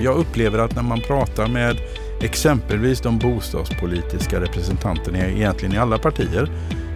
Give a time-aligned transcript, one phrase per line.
[0.00, 0.12] Mm.
[0.12, 1.76] Jag upplever att när man pratar med
[2.20, 6.50] exempelvis de bostadspolitiska representanterna egentligen i alla partier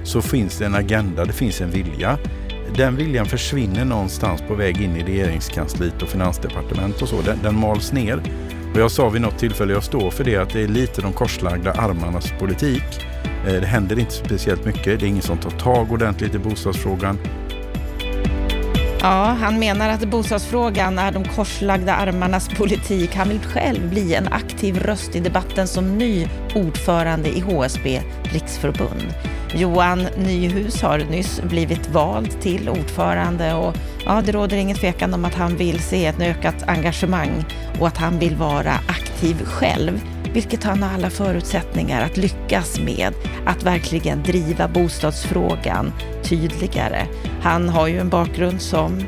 [0.04, 2.18] så finns det en agenda, det finns en vilja.
[2.76, 7.20] Den viljan försvinner någonstans på väg in i regeringskansliet och finansdepartement och så.
[7.22, 8.22] Den, den mals ner.
[8.74, 11.12] Och jag sa vid något tillfälle, jag står för det, att det är lite de
[11.12, 13.06] korslagda armarnas politik.
[13.46, 15.00] Eh, det händer inte speciellt mycket.
[15.00, 17.18] Det är ingen som tar tag ordentligt i bostadsfrågan.
[19.04, 23.14] Ja, han menar att bostadsfrågan är de korslagda armarnas politik.
[23.14, 29.14] Han vill själv bli en aktiv röst i debatten som ny ordförande i HSB Riksförbund.
[29.54, 35.24] Johan Nyhus har nyss blivit vald till ordförande och ja, det råder ingen tvekan om
[35.24, 37.44] att han vill se ett ökat engagemang
[37.80, 40.00] och att han vill vara aktiv själv
[40.34, 43.14] vilket han har alla förutsättningar att lyckas med,
[43.46, 47.06] att verkligen driva bostadsfrågan tydligare.
[47.42, 49.04] Han har ju en bakgrund som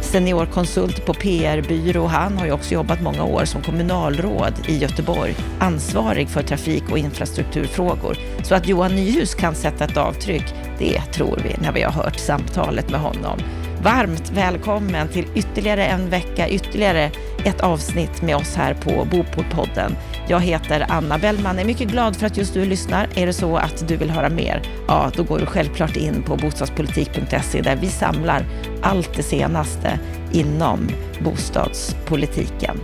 [0.00, 2.06] seniorkonsult på PR-byrå.
[2.06, 6.98] Han har ju också jobbat många år som kommunalråd i Göteborg, ansvarig för trafik och
[6.98, 8.16] infrastrukturfrågor.
[8.42, 12.18] Så att Johan Nyhus kan sätta ett avtryck, det tror vi när vi har hört
[12.18, 13.38] samtalet med honom.
[13.82, 17.10] Varmt välkommen till ytterligare en vecka, ytterligare
[17.44, 19.96] ett avsnitt med oss här på Bopolpodden.
[20.28, 23.08] Jag heter Anna Bellman, är mycket glad för att just du lyssnar.
[23.14, 26.36] Är det så att du vill höra mer, ja då går du självklart in på
[26.36, 28.44] bostadspolitik.se där vi samlar
[28.82, 29.98] allt det senaste
[30.32, 30.88] inom
[31.20, 32.80] bostadspolitiken.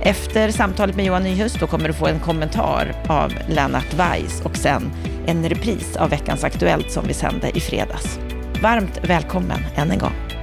[0.00, 4.56] Efter samtalet med Johan Nyhus då kommer du få en kommentar av Lennart Weiss och
[4.56, 4.92] sen
[5.26, 8.18] en repris av veckans Aktuellt som vi sände i fredags.
[8.62, 10.33] Varmt välkommen än en gång.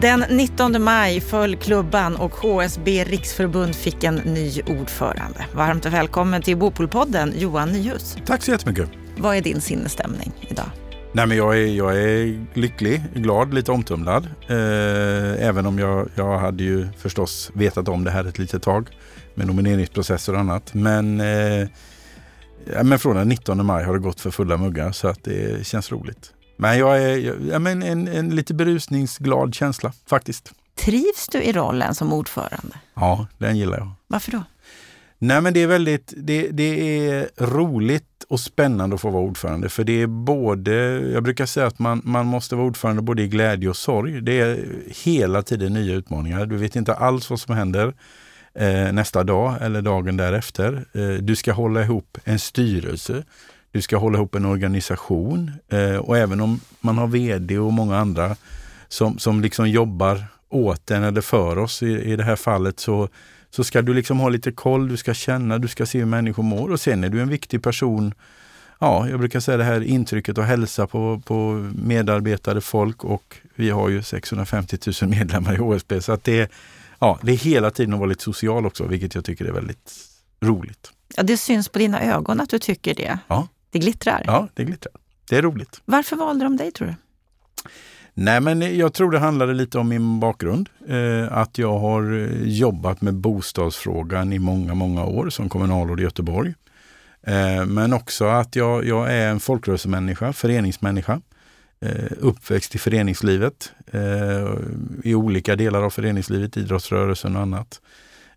[0.00, 5.46] Den 19 maj föll klubban och HSB Riksförbund fick en ny ordförande.
[5.54, 8.16] Varmt välkommen till Bopolpodden, Johan Nyhus.
[8.26, 8.88] Tack så jättemycket.
[9.18, 10.66] Vad är din sinnesstämning idag?
[11.12, 14.28] Nej, men jag, är, jag är lycklig, glad, lite omtumlad.
[14.48, 18.88] Eh, även om jag, jag hade ju förstås vetat om det här ett litet tag
[19.34, 20.74] med nomineringsprocesser och annat.
[20.74, 21.68] Men, eh,
[22.82, 25.92] men från den 19 maj har det gått för fulla muggar så att det känns
[25.92, 26.32] roligt.
[26.56, 30.52] Men jag är ja, men en, en lite berusningsglad känsla faktiskt.
[30.74, 32.76] Trivs du i rollen som ordförande?
[32.94, 33.90] Ja, den gillar jag.
[34.06, 34.42] Varför då?
[35.18, 39.68] Nej men det är väldigt, det, det är roligt och spännande att få vara ordförande.
[39.68, 40.72] För det är både,
[41.12, 44.20] jag brukar säga att man, man måste vara ordförande både i glädje och sorg.
[44.20, 44.66] Det är
[45.04, 46.46] hela tiden nya utmaningar.
[46.46, 47.94] Du vet inte alls vad som händer
[48.54, 50.84] eh, nästa dag eller dagen därefter.
[50.92, 53.24] Eh, du ska hålla ihop en styrelse.
[53.76, 57.96] Du ska hålla ihop en organisation eh, och även om man har VD och många
[57.96, 58.36] andra
[58.88, 63.08] som, som liksom jobbar åt en eller för oss i, i det här fallet så,
[63.50, 66.42] så ska du liksom ha lite koll, du ska känna, du ska se hur människor
[66.42, 68.14] mår och sen är du en viktig person
[68.78, 73.70] Ja, jag brukar säga det här intrycket att hälsa på, på medarbetare, folk och vi
[73.70, 76.50] har ju 650 000 medlemmar i HSB så att det,
[76.98, 79.92] ja, det är hela tiden att vara lite social också, vilket jag tycker är väldigt
[80.40, 80.92] roligt.
[81.16, 83.18] Ja, det syns på dina ögon att du tycker det.
[83.28, 83.48] Ja.
[83.70, 84.22] Det glittrar.
[84.26, 84.92] Ja, det glittrar.
[85.28, 85.82] Det är roligt.
[85.84, 86.94] Varför valde de dig tror du?
[88.14, 90.68] Nej, men jag tror det handlade lite om min bakgrund.
[90.88, 96.02] Eh, att jag har eh, jobbat med bostadsfrågan i många, många år som kommunalråd i
[96.02, 96.54] Göteborg.
[97.22, 101.20] Eh, men också att jag, jag är en folkrörelsemänniska, föreningsmänniska.
[101.80, 104.54] Eh, uppväxt i föreningslivet, eh,
[105.04, 107.80] i olika delar av föreningslivet, idrottsrörelsen och annat.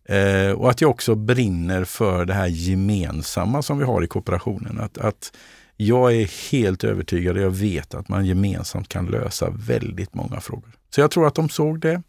[0.09, 4.79] Eh, och att jag också brinner för det här gemensamma som vi har i kooperationen.
[4.79, 5.31] Att, att
[5.77, 10.71] jag är helt övertygad och jag vet att man gemensamt kan lösa väldigt många frågor.
[10.95, 12.01] Så jag tror att de såg det.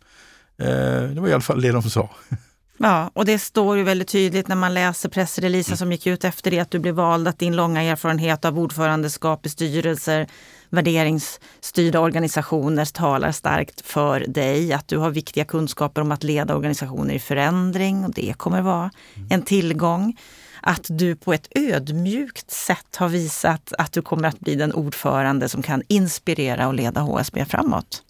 [0.59, 2.11] Eh, det var i alla fall det de sa.
[2.83, 5.77] Ja, och det står ju väldigt tydligt när man läser pressreleasen mm.
[5.77, 9.47] som gick ut efter det att du blev vald, att din långa erfarenhet av ordförandeskap
[9.47, 10.27] i styrelser,
[10.71, 14.73] värderingsstyrda organisationer talar starkt för dig.
[14.73, 18.91] Att du har viktiga kunskaper om att leda organisationer i förändring och det kommer vara
[19.15, 19.29] mm.
[19.31, 20.19] en tillgång.
[20.63, 25.49] Att du på ett ödmjukt sätt har visat att du kommer att bli den ordförande
[25.49, 28.03] som kan inspirera och leda HSB framåt.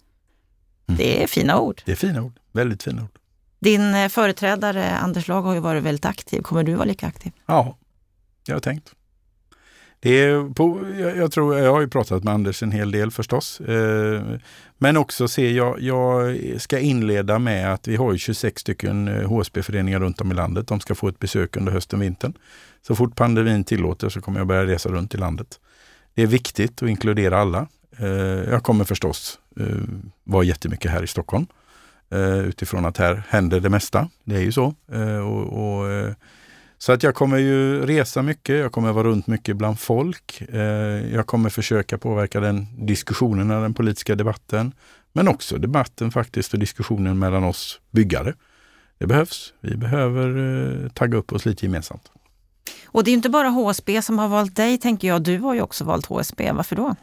[0.87, 0.97] Mm.
[0.97, 1.81] Det är fina ord.
[1.85, 3.17] Det är fina ord, väldigt fina ord.
[3.59, 6.41] Din eh, företrädare Anders Lag har ju varit väldigt aktiv.
[6.41, 7.31] Kommer du vara lika aktiv?
[7.45, 7.77] Ja,
[8.45, 8.93] jag har tänkt.
[10.03, 13.11] Det är på, jag, jag, tror, jag har ju pratat med Anders en hel del
[13.11, 13.61] förstås.
[13.61, 14.23] Eh,
[14.77, 19.99] men också se, jag, jag ska inleda med att vi har 26 stycken eh, HSB-föreningar
[19.99, 20.67] runt om i landet.
[20.67, 22.33] De ska få ett besök under hösten, och vintern.
[22.87, 25.59] Så fort pandemin tillåter så kommer jag börja resa runt i landet.
[26.13, 27.67] Det är viktigt att inkludera alla.
[27.97, 28.07] Eh,
[28.49, 29.65] jag kommer förstås eh,
[30.23, 31.47] vara jättemycket här i Stockholm.
[32.11, 34.09] Eh, utifrån att här händer det mesta.
[34.23, 34.75] Det är ju så.
[34.91, 36.13] Eh, och, och eh,
[36.81, 40.41] så att jag kommer ju resa mycket, jag kommer vara runt mycket bland folk.
[40.41, 40.59] Eh,
[41.13, 44.71] jag kommer försöka påverka den diskussionen, den politiska debatten.
[45.13, 48.33] Men också debatten faktiskt och diskussionen mellan oss byggare.
[48.97, 49.53] Det behövs.
[49.59, 50.27] Vi behöver
[50.83, 52.11] eh, tagga upp oss lite gemensamt.
[52.85, 55.21] Och det är inte bara HSB som har valt dig, tänker jag.
[55.21, 56.51] Du har ju också valt HSB.
[56.51, 56.95] Varför då?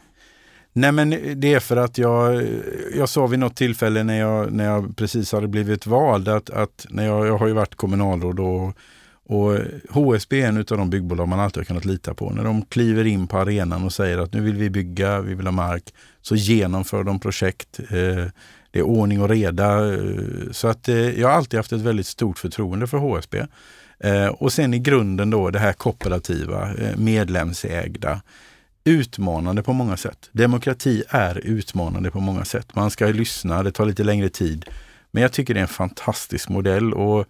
[0.73, 2.43] Nej men det är för att jag,
[2.95, 6.85] jag sa vid något tillfälle när jag, när jag precis hade blivit vald att, att
[6.89, 8.77] när jag, jag har ju varit kommunalråd och,
[9.29, 9.57] och
[9.89, 12.29] HSB är en av de byggbolag man alltid har kunnat lita på.
[12.29, 15.47] När de kliver in på arenan och säger att nu vill vi bygga, vi vill
[15.47, 17.79] ha mark, så genomför de projekt.
[17.79, 18.25] Eh,
[18.71, 19.93] det är ordning och reda.
[19.93, 20.01] Eh,
[20.51, 23.45] så att eh, jag har alltid haft ett väldigt stort förtroende för HSB.
[24.31, 28.21] Och sen i grunden då det här kooperativa, medlemsägda
[28.83, 30.29] utmanande på många sätt.
[30.31, 32.75] Demokrati är utmanande på många sätt.
[32.75, 34.65] Man ska lyssna, det tar lite längre tid.
[35.11, 37.25] Men jag tycker det är en fantastisk modell och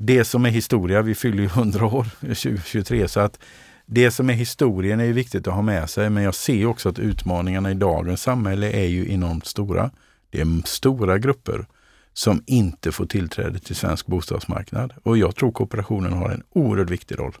[0.00, 3.38] det som är historia, vi fyller ju 100 år 2023, så att
[3.86, 6.10] det som är historien är viktigt att ha med sig.
[6.10, 9.90] Men jag ser också att utmaningarna i dagens samhälle är ju enormt stora.
[10.30, 11.66] Det är stora grupper
[12.12, 14.92] som inte får tillträde till svensk bostadsmarknad.
[15.02, 17.32] Och jag tror kooperationen har en oerhört viktig roll.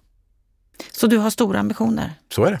[0.92, 2.12] Så du har stora ambitioner?
[2.32, 2.60] Så är det.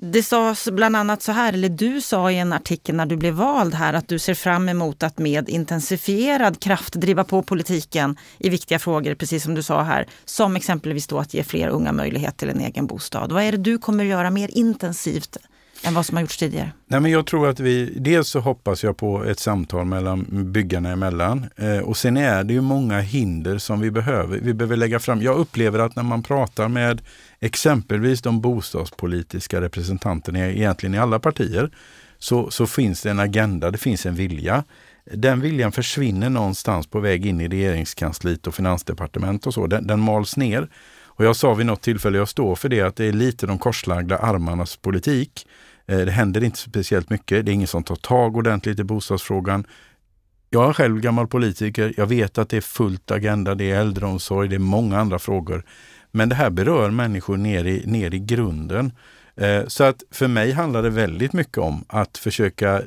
[0.00, 3.34] Det sades bland annat så här, eller du sa i en artikel när du blev
[3.34, 8.48] vald här, att du ser fram emot att med intensifierad kraft driva på politiken i
[8.48, 10.06] viktiga frågor, precis som du sa här.
[10.24, 13.32] Som exempelvis då att ge fler unga möjlighet till en egen bostad.
[13.32, 15.36] Vad är det du kommer göra mer intensivt
[15.84, 16.72] än vad som har gjorts tidigare?
[16.86, 20.90] Nej, men jag tror att vi, dels så hoppas jag på ett samtal mellan byggarna
[20.90, 21.46] emellan.
[21.56, 24.38] Eh, och sen är det ju många hinder som vi behöver.
[24.38, 25.22] Vi behöver lägga fram.
[25.22, 27.02] Jag upplever att när man pratar med
[27.40, 31.70] exempelvis de bostadspolitiska representanterna egentligen i alla partier,
[32.18, 34.64] så, så finns det en agenda, det finns en vilja.
[35.12, 39.66] Den viljan försvinner någonstans på väg in i regeringskansliet och finansdepartement och så.
[39.66, 40.68] Den, den mals ner.
[41.18, 43.58] Och jag sa vid något tillfälle, jag står för det, att det är lite de
[43.58, 45.46] korslagda armarnas politik.
[45.86, 47.46] Eh, det händer inte speciellt mycket.
[47.46, 49.66] Det är ingen som tar tag ordentligt i bostadsfrågan.
[50.50, 51.94] Jag är själv gammal politiker.
[51.96, 53.54] Jag vet att det är fullt agenda.
[53.54, 55.64] Det är äldreomsorg, det är många andra frågor.
[56.10, 58.92] Men det här berör människor ner i, ner i grunden.
[59.36, 62.82] Eh, så att för mig handlar det väldigt mycket om att försöka,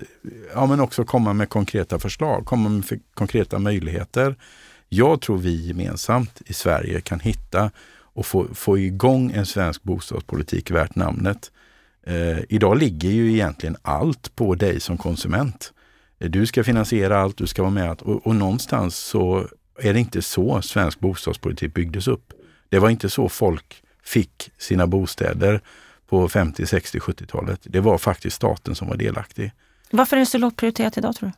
[0.53, 4.35] ja men också komma med konkreta förslag, komma med konkreta möjligheter.
[4.89, 7.71] Jag tror vi gemensamt i Sverige kan hitta
[8.13, 11.51] och få, få igång en svensk bostadspolitik värt namnet.
[12.07, 15.73] Eh, idag ligger ju egentligen allt på dig som konsument.
[16.19, 19.47] Eh, du ska finansiera allt, du ska vara med och, och någonstans så
[19.79, 22.33] är det inte så svensk bostadspolitik byggdes upp.
[22.71, 25.62] Det var inte så folk fick sina bostäder
[26.09, 27.59] på 50, 60, 70-talet.
[27.63, 29.51] Det var faktiskt staten som var delaktig.
[29.89, 31.33] Varför är det så lågt prioriterat idag tror du?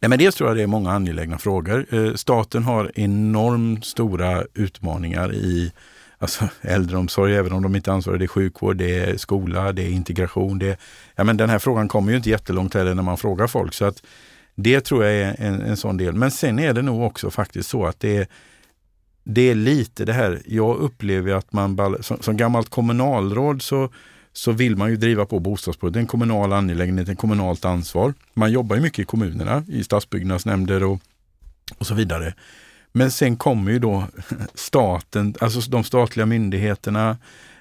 [0.00, 1.86] Nej, men dels tror jag det är många angelägna frågor.
[1.90, 5.72] Eh, staten har enormt stora utmaningar i
[6.18, 8.18] alltså, äldreomsorg, även om de inte ansvarar.
[8.18, 10.58] Det är sjukvård, det är skola, det är integration.
[10.58, 10.80] Det,
[11.16, 13.74] ja, men den här frågan kommer ju inte jättelångt heller när man frågar folk.
[13.74, 14.02] Så att
[14.54, 16.14] det tror jag är en, en sån del.
[16.14, 18.26] Men sen är det nog också faktiskt så att det är
[19.24, 23.88] det är lite det här, jag upplever att man, som, som gammalt kommunalråd så,
[24.32, 25.92] så vill man ju driva på bostadspolitiken.
[25.92, 28.14] Det är en kommunal angelägenhet, en kommunalt ansvar.
[28.34, 31.00] Man jobbar ju mycket i kommunerna, i stadsbyggnadsnämnder och,
[31.78, 32.34] och så vidare.
[32.92, 34.04] Men sen kommer ju då
[34.54, 37.18] staten, alltså de statliga myndigheterna,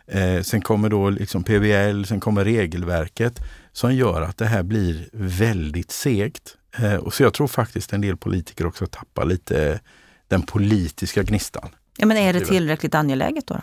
[0.08, 3.40] eh, sen kommer då liksom PBL, sen kommer regelverket
[3.72, 6.56] som gör att det här blir väldigt segt.
[6.78, 9.80] Eh, och så jag tror faktiskt en del politiker också tappar lite
[10.30, 11.69] den politiska gnistan.
[11.98, 13.62] Ja, men är det tillräckligt angeläget då?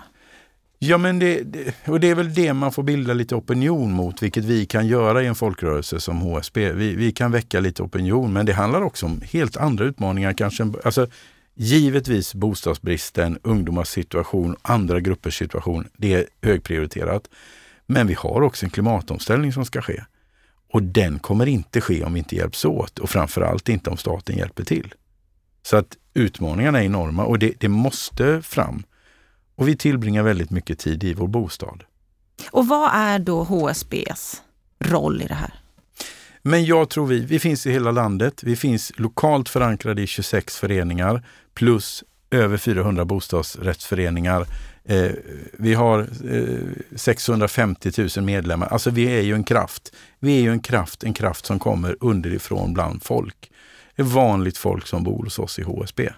[0.79, 4.23] Ja, men det, det, och det är väl det man får bilda lite opinion mot,
[4.23, 6.73] vilket vi kan göra i en folkrörelse som HSB.
[6.73, 10.33] Vi, vi kan väcka lite opinion, men det handlar också om helt andra utmaningar.
[10.33, 11.07] Kanske, alltså,
[11.55, 15.89] givetvis bostadsbristen, ungdomars situation, andra gruppers situation.
[15.97, 17.29] Det är högprioriterat.
[17.87, 20.05] Men vi har också en klimatomställning som ska ske.
[20.73, 24.37] Och den kommer inte ske om vi inte hjälps åt och framförallt inte om staten
[24.37, 24.95] hjälper till.
[25.67, 28.83] Så att utmaningarna är enorma och det, det måste fram.
[29.55, 31.85] Och vi tillbringar väldigt mycket tid i vår bostad.
[32.51, 34.43] Och vad är då HSBs
[34.79, 35.55] roll i det här?
[36.43, 38.43] Men jag tror vi, vi finns i hela landet.
[38.43, 44.47] Vi finns lokalt förankrade i 26 föreningar plus över 400 bostadsrättsföreningar.
[44.85, 45.11] Eh,
[45.53, 48.67] vi har eh, 650 000 medlemmar.
[48.67, 49.93] Alltså vi är ju en kraft.
[50.19, 53.51] Vi är ju en kraft, en kraft som kommer underifrån bland folk.
[53.97, 56.09] Det är vanligt folk som bor hos oss i HSB.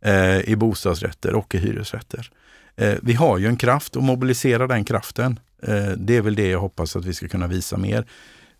[0.00, 2.30] Eh, I bostadsrätter och i hyresrätter.
[2.76, 5.38] Eh, vi har ju en kraft och mobilisera den kraften.
[5.62, 8.06] Eh, det är väl det jag hoppas att vi ska kunna visa mer.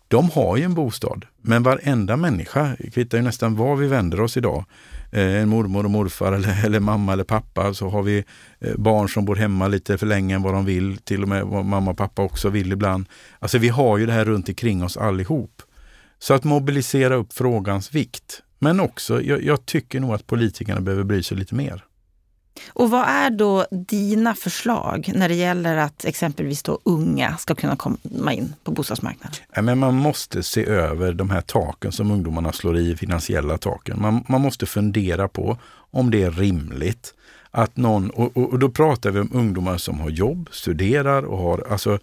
[0.07, 1.25] de har ju en bostad.
[1.41, 4.65] Men varenda människa, kvittar ju nästan var vi vänder oss idag,
[5.11, 8.23] eh, en mormor och morfar eller, eller mamma eller pappa, så har vi
[8.59, 11.43] eh, barn som bor hemma lite för länge än vad de vill, till och med
[11.45, 13.05] vad mamma och pappa också vill ibland.
[13.39, 15.61] Alltså vi har ju det här runt omkring oss allihop.
[16.19, 18.41] Så att mobilisera upp frågans vikt.
[18.59, 21.83] Men också, jag, jag tycker nog att politikerna behöver bry sig lite mer.
[22.69, 27.75] Och vad är då dina förslag när det gäller att exempelvis då unga ska kunna
[27.75, 29.37] komma in på bostadsmarknaden?
[29.55, 34.01] Ja, men man måste se över de här taken som ungdomarna slår i, finansiella taken.
[34.01, 35.57] Man, man måste fundera på
[35.91, 37.13] om det är rimligt
[37.51, 41.37] att någon, och, och, och, då pratar vi om ungdomar som har jobb, studerar och
[41.37, 41.99] har, alltså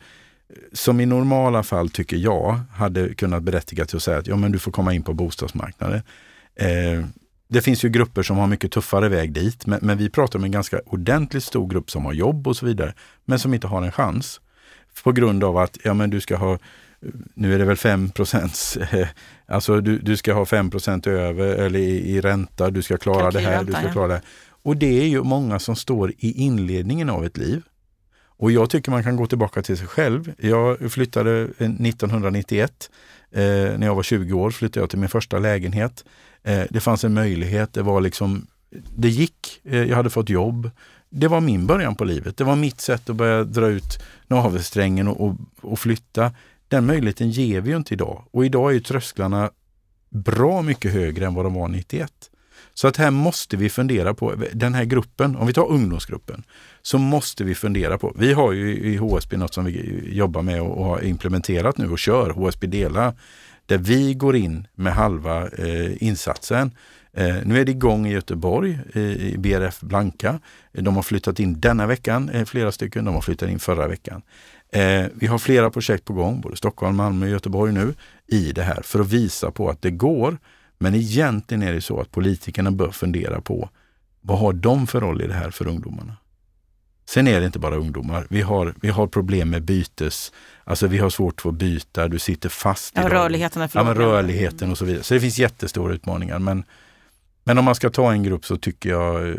[0.72, 4.52] som i normala fall tycker jag hade kunnat berättiga till att säga att ja, men
[4.52, 6.02] du får komma in på bostadsmarknaden.
[6.56, 7.04] Eh,
[7.48, 10.44] det finns ju grupper som har mycket tuffare väg dit, men, men, vi pratar om
[10.44, 12.94] en ganska ordentligt stor grupp som har jobb och så vidare,
[13.24, 14.40] men som inte har en chans.
[15.04, 16.58] På grund av att ja, men du ska ha,
[17.34, 18.78] nu är det väl 5 procents,
[19.46, 23.40] alltså du, du ska ha 5% över eller i, i, ränta, du ska klara det
[23.40, 24.22] här, du ska klara det.
[24.62, 27.62] Och det är ju många som står i inledningen av ett liv.
[28.36, 30.32] Och jag tycker man kan gå tillbaka till sig själv.
[30.38, 32.90] Jag flyttade eh, 1991.
[33.32, 36.04] Eh, när jag var 20 år flyttade jag till min första lägenhet.
[36.42, 38.46] Eh, det fanns en möjlighet, det var liksom,
[38.96, 40.70] det gick, eh, jag hade fått jobb.
[41.10, 42.36] Det var min början på livet.
[42.36, 46.32] Det var mitt sätt att börja dra ut navelsträngen och, och, och flytta.
[46.68, 48.24] Den möjligheten ger vi ju inte idag.
[48.30, 49.50] Och idag är ju trösklarna
[50.10, 52.12] bra mycket högre än vad de var 91.
[52.74, 56.42] Så att här måste vi fundera på den här gruppen, om vi tar ungdomsgruppen,
[56.82, 60.60] så måste vi fundera på, vi har ju i HSB något som vi jobbar med
[60.62, 63.14] och har implementerat nu och kör, HSB Dela,
[63.66, 66.70] där vi går in med halva eh, insatsen.
[67.12, 70.40] Eh, nu är det igång i Göteborg, eh, i BRF Blanka.
[70.72, 73.04] De har flyttat in denna veckan, eh, flera stycken.
[73.04, 74.22] De har flyttat in förra veckan.
[74.72, 77.94] Eh, vi har flera projekt på gång, både Stockholm, Malmö och Göteborg nu,
[78.26, 80.38] i det här för att visa på att det går.
[80.78, 83.68] Men egentligen är det så att politikerna bör fundera på
[84.20, 86.16] vad har de för roll i det här för ungdomarna?
[87.04, 88.26] Sen är det inte bara ungdomar.
[88.30, 90.32] Vi har, vi har problem med bytes,
[90.64, 92.92] alltså vi har svårt att få byta, du sitter fast.
[92.96, 95.02] Ja, rörligheten är för ja, men rörligheten och så vidare.
[95.02, 96.38] Så det finns jättestora utmaningar.
[96.38, 96.64] Men,
[97.44, 99.34] men om man ska ta en grupp så tycker jag eh,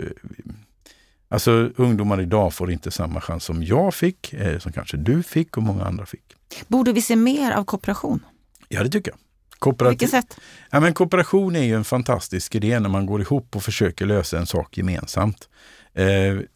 [1.33, 5.57] Alltså ungdomar idag får inte samma chans som jag fick, eh, som kanske du fick
[5.57, 6.23] och många andra fick.
[6.67, 8.25] Borde vi se mer av kooperation?
[8.67, 9.19] Ja, det tycker jag.
[9.59, 9.85] Kooperativ.
[9.85, 10.39] På vilket sätt?
[10.71, 14.37] Ja, men kooperation är ju en fantastisk idé när man går ihop och försöker lösa
[14.37, 15.49] en sak gemensamt.
[15.93, 16.05] Eh,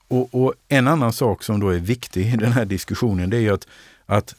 [0.08, 3.42] och, och, en annan sak som då är viktig i den här diskussionen det är
[3.42, 3.68] ju att,
[4.06, 4.36] att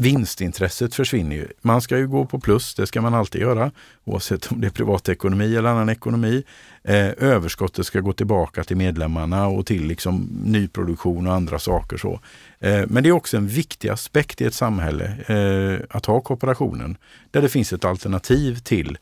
[0.00, 1.48] vinstintresset försvinner ju.
[1.60, 3.70] Man ska ju gå på plus, det ska man alltid göra,
[4.04, 6.44] oavsett om det är privatekonomi eller annan ekonomi.
[6.82, 11.96] Eh, överskottet ska gå tillbaka till medlemmarna och till liksom nyproduktion och andra saker.
[11.96, 12.20] Så.
[12.58, 16.96] Eh, men det är också en viktig aspekt i ett samhälle eh, att ha kooperationen,
[17.30, 18.98] där det finns ett alternativ till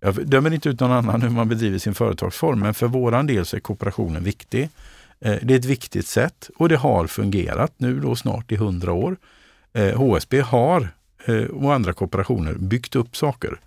[0.00, 3.46] jag dömer inte ut någon annan hur man bedriver sin företagsform, men för våran del
[3.46, 4.68] så är kooperationen viktig.
[5.20, 8.92] Eh, det är ett viktigt sätt och det har fungerat nu då snart i hundra
[8.92, 9.16] år.
[9.72, 10.88] Eh, HSB har
[11.24, 13.60] eh, och andra kooperationer byggt upp saker.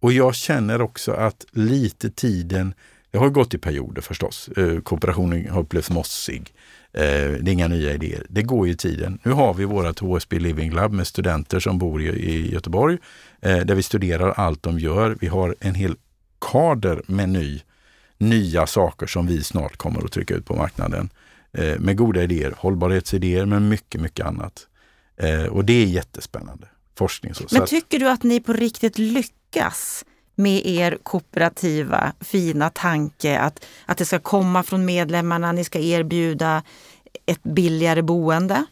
[0.00, 2.74] Och jag känner också att lite tiden,
[3.12, 4.50] det har gått i perioder förstås.
[4.82, 6.54] Kooperationen har upplevts mossig.
[6.92, 8.26] Det är inga nya idéer.
[8.28, 9.18] Det går ju tiden.
[9.22, 12.98] Nu har vi vårt HSB Living Lab med studenter som bor i Göteborg
[13.40, 15.16] där vi studerar allt de gör.
[15.20, 15.96] Vi har en hel
[16.50, 17.60] kader med ny,
[18.18, 21.10] nya saker som vi snart kommer att trycka ut på marknaden.
[21.52, 24.66] Eh, med goda idéer, hållbarhetsidéer men mycket, mycket annat.
[25.16, 26.66] Eh, och det är jättespännande
[26.98, 27.34] forskning.
[27.34, 27.46] Så.
[27.50, 30.04] Men tycker du att ni på riktigt lyckas
[30.42, 36.62] med er kooperativa fina tanke att, att det ska komma från medlemmarna, ni ska erbjuda
[37.26, 38.64] ett billigare boende?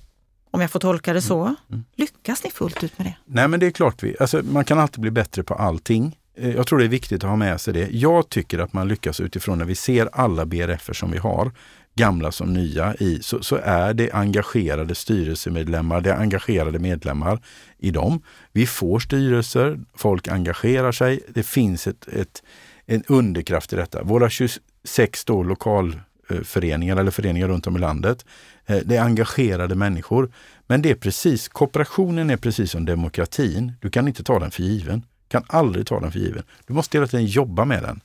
[0.51, 1.43] Om jag får tolka det så.
[1.43, 1.57] Mm.
[1.71, 1.85] Mm.
[1.97, 3.17] Lyckas ni fullt ut med det?
[3.25, 6.17] Nej men det är klart vi, alltså, man kan alltid bli bättre på allting.
[6.37, 7.89] Eh, jag tror det är viktigt att ha med sig det.
[7.91, 11.53] Jag tycker att man lyckas utifrån när vi ser alla BRF som vi har,
[11.95, 17.41] gamla som nya, i, så, så är det engagerade styrelsemedlemmar, det är engagerade medlemmar
[17.79, 18.23] i dem.
[18.53, 22.43] Vi får styrelser, folk engagerar sig, det finns ett, ett,
[22.87, 24.03] en underkraft i detta.
[24.03, 28.25] Våra 26 då lokalföreningar eh, eller föreningar runt om i landet,
[28.67, 30.33] eh, det är engagerade människor.
[30.67, 33.73] Men det är precis, kooperationen är precis som demokratin.
[33.81, 35.05] Du kan inte ta den för given.
[35.29, 36.43] Kan aldrig ta den för given.
[36.67, 38.01] Du måste hela tiden jobba med den.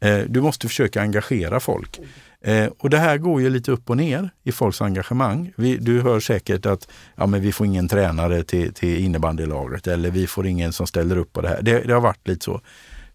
[0.00, 2.00] Eh, du måste försöka engagera folk.
[2.46, 5.52] Eh, och det här går ju lite upp och ner i folks engagemang.
[5.56, 10.10] Vi, du hör säkert att ja, men vi får ingen tränare till, till innebandylaget eller
[10.10, 11.62] vi får ingen som ställer upp på det här.
[11.62, 12.60] Det, det har varit lite så.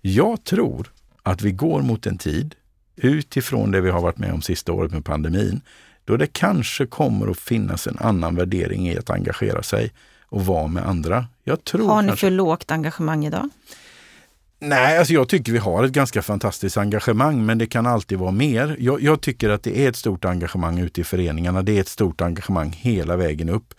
[0.02, 0.92] Jag tror
[1.24, 2.56] att vi går mot en tid,
[2.96, 5.62] utifrån det vi har varit med om sista året med pandemin,
[6.06, 9.92] då det kanske kommer att finnas en annan värdering i att engagera sig
[10.26, 11.26] och vara med andra.
[11.44, 12.26] Jag tror har ni kanske...
[12.26, 13.50] för lågt engagemang idag?
[14.64, 18.32] Nej, alltså jag tycker vi har ett ganska fantastiskt engagemang men det kan alltid vara
[18.32, 18.76] mer.
[18.80, 21.62] Jag, jag, tycker att det är ett stort engagemang ute i föreningarna.
[21.62, 23.74] Det är ett stort engagemang hela vägen upp.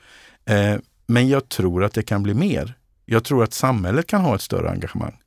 [0.44, 2.74] Eh, men jag tror att det kan bli mer.
[3.06, 5.18] Jag tror att samhället kan ha ett större engagemang.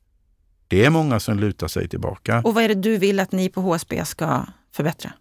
[0.68, 2.42] Det är många som lutar sig tillbaka.
[2.44, 5.12] Och vad är det du vill att ni på HSB ska förbättra?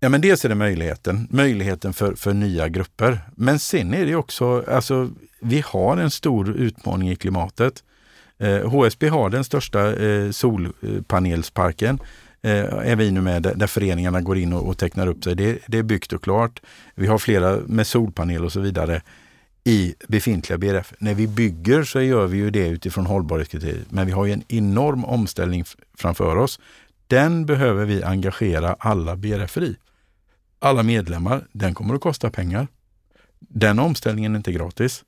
[0.00, 3.20] Ja, men dels är det möjligheten, möjligheten för, för nya grupper.
[3.36, 7.82] Men sen är det också, alltså, vi har en stor utmaning i klimatet.
[8.38, 11.98] Eh, HSB har den största eh, solpanelsparken.
[12.42, 15.34] Eh, är vi nu med där föreningarna går in och, och tecknar upp sig.
[15.34, 16.60] Det, det, är byggt och klart.
[16.94, 19.02] Vi har flera med solpanel och så vidare
[19.64, 20.92] i befintliga BRF.
[20.98, 23.84] När vi bygger så gör vi ju det utifrån hållbarhetskriterier.
[23.88, 25.64] Men vi har ju en enorm omställning
[25.98, 26.60] framför oss.
[27.06, 29.76] Den behöver vi engagera alla BRF i.
[30.58, 31.46] Alla medlemmar.
[31.52, 32.66] Den kommer att kosta pengar.
[33.38, 35.04] Den omställningen är inte gratis.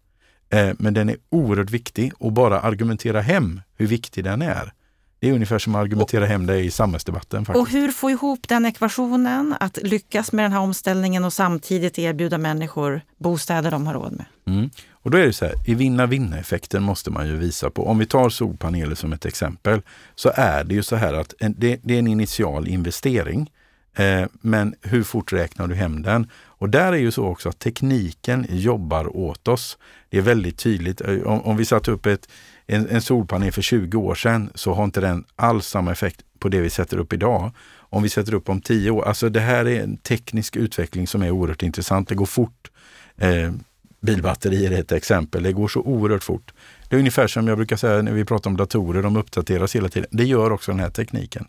[0.50, 4.72] Eh, men den är oerhört viktig och bara argumentera hem hur viktig den är.
[5.20, 7.44] Det är ungefär som att argumentera hem det i samhällsdebatten.
[7.44, 7.62] Faktiskt.
[7.62, 12.38] Och hur få ihop den ekvationen, att lyckas med den här omställningen och samtidigt erbjuda
[12.38, 14.24] människor bostäder de har råd med?
[14.46, 14.70] Mm.
[14.92, 17.86] Och då är det så här, i vinna-vinna-effekten måste man ju visa på.
[17.86, 19.82] Om vi tar solpaneler som ett exempel,
[20.14, 23.50] så är det ju så här att en, det, det, är en initial investering.
[23.96, 26.30] Eh, men hur fort räknar du hem den?
[26.32, 29.78] Och där är ju så också att tekniken jobbar åt oss.
[30.10, 31.00] Det är väldigt tydligt.
[31.00, 32.28] Om, om vi satte upp ett,
[32.66, 36.48] en, en, solpanel för 20 år sedan så har inte den alls samma effekt på
[36.48, 37.52] det vi sätter upp idag.
[37.76, 41.22] Om vi sätter upp om 10 år, alltså det här är en teknisk utveckling som
[41.22, 42.08] är oerhört intressant.
[42.08, 42.70] Det går fort.
[43.16, 43.52] Eh,
[44.00, 45.42] bilbatterier är ett exempel.
[45.42, 46.52] Det går så oerhört fort.
[46.88, 49.88] Det är ungefär som jag brukar säga när vi pratar om datorer, de uppdateras hela
[49.88, 50.08] tiden.
[50.10, 51.48] Det gör också den här tekniken.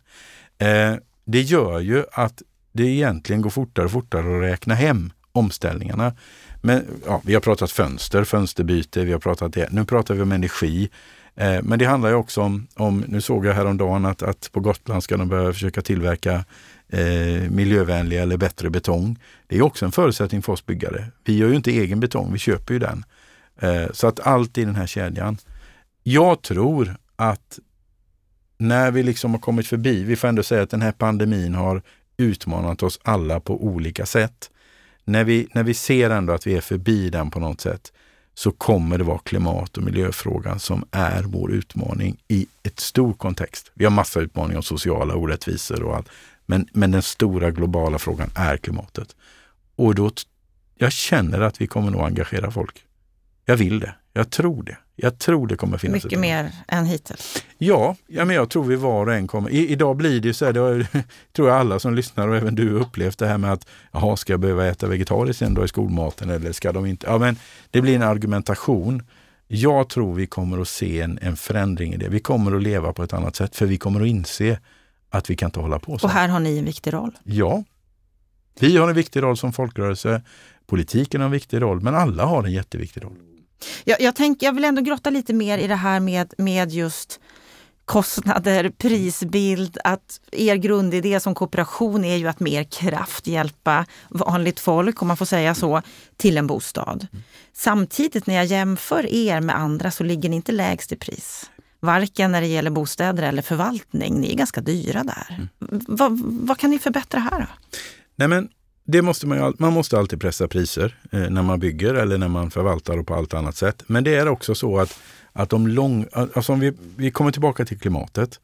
[0.58, 2.42] Eh, det gör ju att
[2.72, 6.14] det egentligen går fortare och fortare att räkna hem omställningarna.
[6.62, 9.72] Men ja, vi har pratat fönster, fönsterbyte, vi har pratat det.
[9.72, 10.90] Nu pratar vi om energi.
[11.36, 14.60] Eh, men det handlar ju också om, om, nu såg jag häromdagen att, att på
[14.60, 16.46] Gotland ska de börja försöka tillverka
[16.90, 19.20] eh, miljövänlig eller bättre betong.
[19.48, 21.06] Det är också en förutsättning för oss byggare.
[21.24, 23.06] Vi gör ju inte egen betong, vi köper ju den.
[23.60, 25.38] Eh, så att allt i den här kedjan.
[26.04, 27.60] Jag tror att
[28.58, 31.82] när vi liksom har kommit förbi, vi får ändå säga att den här pandemin har
[32.18, 34.51] utmanat oss alla på olika sätt.
[35.06, 37.92] När vi, när vi ser ändå att vi är förbi den på något sätt
[38.34, 43.72] så kommer det vara klimat och miljöfrågan som är vår utmaning i ett stor kontext.
[43.74, 46.10] Vi har massa utmaningar om sociala orättvisor och allt.
[46.46, 49.16] Men, men den stora globala frågan är klimatet.
[49.76, 50.12] Och då,
[50.78, 52.84] jag känner att vi kommer nog engagera folk.
[53.46, 53.96] Jag vill det.
[54.14, 54.78] Jag tror det.
[55.04, 56.04] Jag tror det kommer finnas.
[56.04, 57.44] Mycket mer än hittills?
[57.58, 59.50] Ja, ja men jag tror vi var och en kommer.
[59.50, 60.86] I, idag blir det ju så här, det har,
[61.34, 64.34] tror jag alla som lyssnar och även du upplevt det här med att jaha, ska
[64.34, 67.08] jag behöva äta vegetariskt en dag i skolmaten eller ska de inte?
[67.08, 67.36] Ja, men
[67.72, 69.04] det blir en argumentation.
[69.48, 72.10] Jag tror vi kommer att se en, en förändring i det.
[72.10, 74.60] Vi kommer att leva på ett annat sätt för vi kommer att inse
[75.10, 76.08] att vi kan inte hålla på så.
[76.08, 77.12] Och här har ni en viktig roll?
[77.24, 77.64] Ja.
[78.60, 80.22] Vi har en viktig roll som folkrörelse.
[80.68, 83.18] Politiken har en viktig roll, men alla har en jätteviktig roll.
[83.84, 87.20] Jag, jag, tänk, jag vill ändå grotta lite mer i det här med, med just
[87.86, 95.02] kostnader, prisbild, att er grundidé som kooperation är ju att mer kraft hjälpa vanligt folk,
[95.02, 95.82] om man får säga så,
[96.18, 97.08] till en bostad.
[97.54, 101.52] Samtidigt när jag jämför er med andra så ligger ni inte lägst i pris.
[101.80, 104.22] Varken när det gäller bostäder eller förvaltning.
[104.22, 105.28] Ni är ganska dyra där.
[105.30, 105.82] Mm.
[105.88, 107.40] Vad, vad kan ni förbättra här?
[107.40, 107.78] Då?
[108.16, 108.50] Nej, men
[108.92, 112.52] det måste man, man måste alltid pressa priser eh, när man bygger eller när man
[112.52, 113.84] förvaltar och på allt annat sätt.
[113.88, 115.00] Men det är också så att,
[115.34, 118.40] att de lång, alltså om vi, vi kommer tillbaka till klimatet.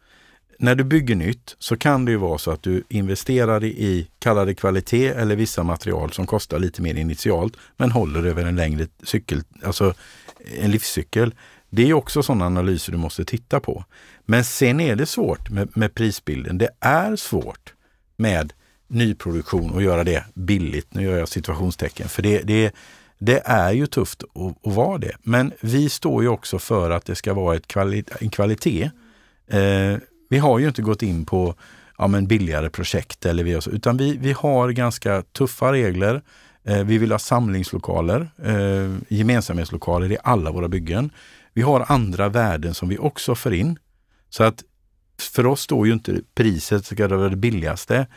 [0.60, 4.53] När du bygger nytt så kan det ju vara så att du investerar i, kallade
[4.53, 9.43] kvalitet eller vissa material som kostar lite mer initialt men håller över en längre cykel,
[9.63, 9.93] alltså
[10.39, 11.36] eh, en livscykel.
[11.69, 13.86] Det är också sådana analyser du måste titta på.
[14.25, 16.57] Men sen är det svårt med, med prisbilden.
[16.57, 17.73] Det är svårt
[18.17, 18.53] med
[18.88, 20.93] nyproduktion och göra det billigt.
[20.93, 22.76] Nu gör jag situationstecken, för det, det,
[23.19, 25.15] det är ju tufft att, att vara det.
[25.23, 28.91] Men vi står ju också för att det ska vara ett kvali en kvalitet.
[29.47, 29.97] Eh,
[30.30, 31.56] vi har ju inte gått in på
[31.97, 36.21] ja, men billigare projekt, eller vi, utan vi, vi har ganska tuffa regler.
[36.63, 41.10] Eh, vi vill ha samlingslokaler, eh, gemensamhetslokaler i alla våra byggen.
[41.54, 43.80] Vi har andra värden som vi också för in.
[44.30, 44.63] Så att
[45.19, 48.08] för oss står ju inte priset ska vara det billigaste.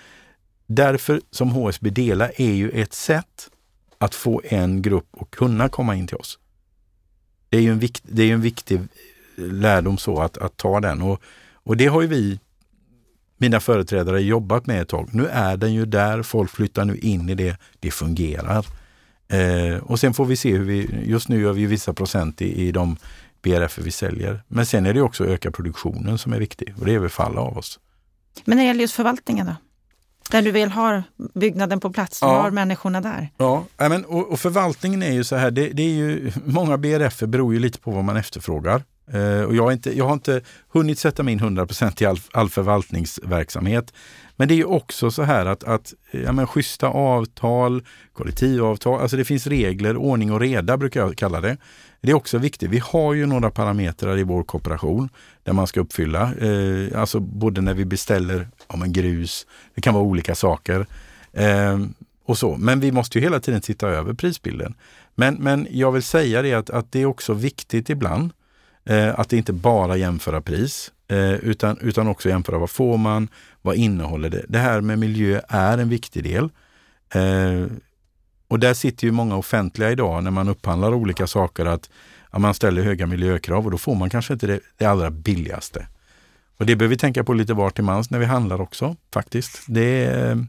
[0.72, 3.50] Därför som HSB Dela är ju ett sätt
[3.98, 6.38] att få en grupp att kunna komma in till oss.
[7.48, 8.84] Det är ju en, vikt, det är en viktig eh,
[9.36, 12.40] lärdom så att, att ta den och, och det har ju vi,
[13.36, 15.08] mina företrädare, jobbat med ett tag.
[15.12, 18.66] Nu är den ju där, folk flyttar nu in i det, det fungerar.
[19.28, 22.66] Eh, och sen får vi se hur vi, just nu gör vi vissa procent i,
[22.66, 22.96] i de
[23.42, 24.42] BRF vi säljer.
[24.48, 27.10] Men sen är det också att öka produktionen som är viktig och det är väl
[27.10, 27.80] för alla av oss.
[28.44, 29.54] Men när det gäller just förvaltningen då?
[30.30, 31.02] Där du väl har
[31.34, 32.42] byggnaden på plats, du ja.
[32.42, 33.28] har människorna där.
[33.36, 37.20] Ja, men, och, och förvaltningen är ju så här, det, det, är ju, många BRF
[37.20, 38.82] beror ju lite på vad man efterfrågar.
[39.12, 40.40] Eh, och jag, har inte, jag har inte
[40.72, 41.66] hunnit sätta mig in 100
[42.00, 43.92] i all, all förvaltningsverksamhet.
[44.36, 49.24] Men det är också så här att, att ja, men, schyssta avtal, kollektivavtal, alltså det
[49.24, 51.56] finns regler, ordning och reda brukar jag kalla det.
[52.00, 52.70] Det är också viktigt.
[52.70, 55.08] Vi har ju några parametrar i vår kooperation
[55.42, 56.34] där man ska uppfylla.
[56.34, 60.86] Eh, alltså både när vi beställer om en grus, det kan vara olika saker.
[61.32, 61.78] Eh,
[62.24, 62.56] och så.
[62.56, 64.74] Men vi måste ju hela tiden titta över prisbilden.
[65.14, 68.32] Men, men jag vill säga det att, att det är också viktigt ibland
[68.84, 73.28] eh, att det inte bara jämföra pris eh, utan, utan också jämföra vad får man,
[73.62, 74.44] vad innehåller det.
[74.48, 76.48] Det här med miljö är en viktig del.
[77.14, 77.66] Eh,
[78.50, 81.90] och där sitter ju många offentliga idag när man upphandlar olika saker att
[82.32, 85.86] ja, man ställer höga miljökrav och då får man kanske inte det, det allra billigaste.
[86.56, 89.64] Och det behöver vi tänka på lite var till mans när vi handlar också faktiskt.
[89.66, 90.46] Det är,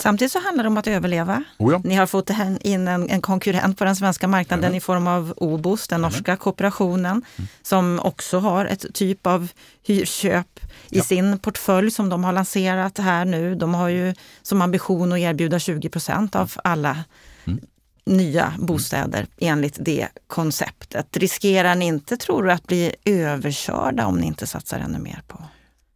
[0.00, 1.44] Samtidigt så handlar det om att överleva.
[1.58, 1.80] Oh ja.
[1.84, 2.30] Ni har fått
[2.60, 4.76] in en, en, konkurrent på den svenska marknaden mm.
[4.76, 6.38] i form av Obos, den norska mm.
[6.38, 7.48] kooperationen, mm.
[7.62, 9.48] som också har ett typ av
[9.86, 11.04] hyrköp i ja.
[11.04, 13.54] sin portfölj som de har lanserat här nu.
[13.54, 17.04] De har ju som ambition att erbjuda 20 procent av alla
[17.44, 17.60] mm.
[18.04, 21.16] nya bostäder enligt det konceptet.
[21.16, 25.42] Riskerar ni inte, tror du, att bli överkörda om ni inte satsar ännu mer på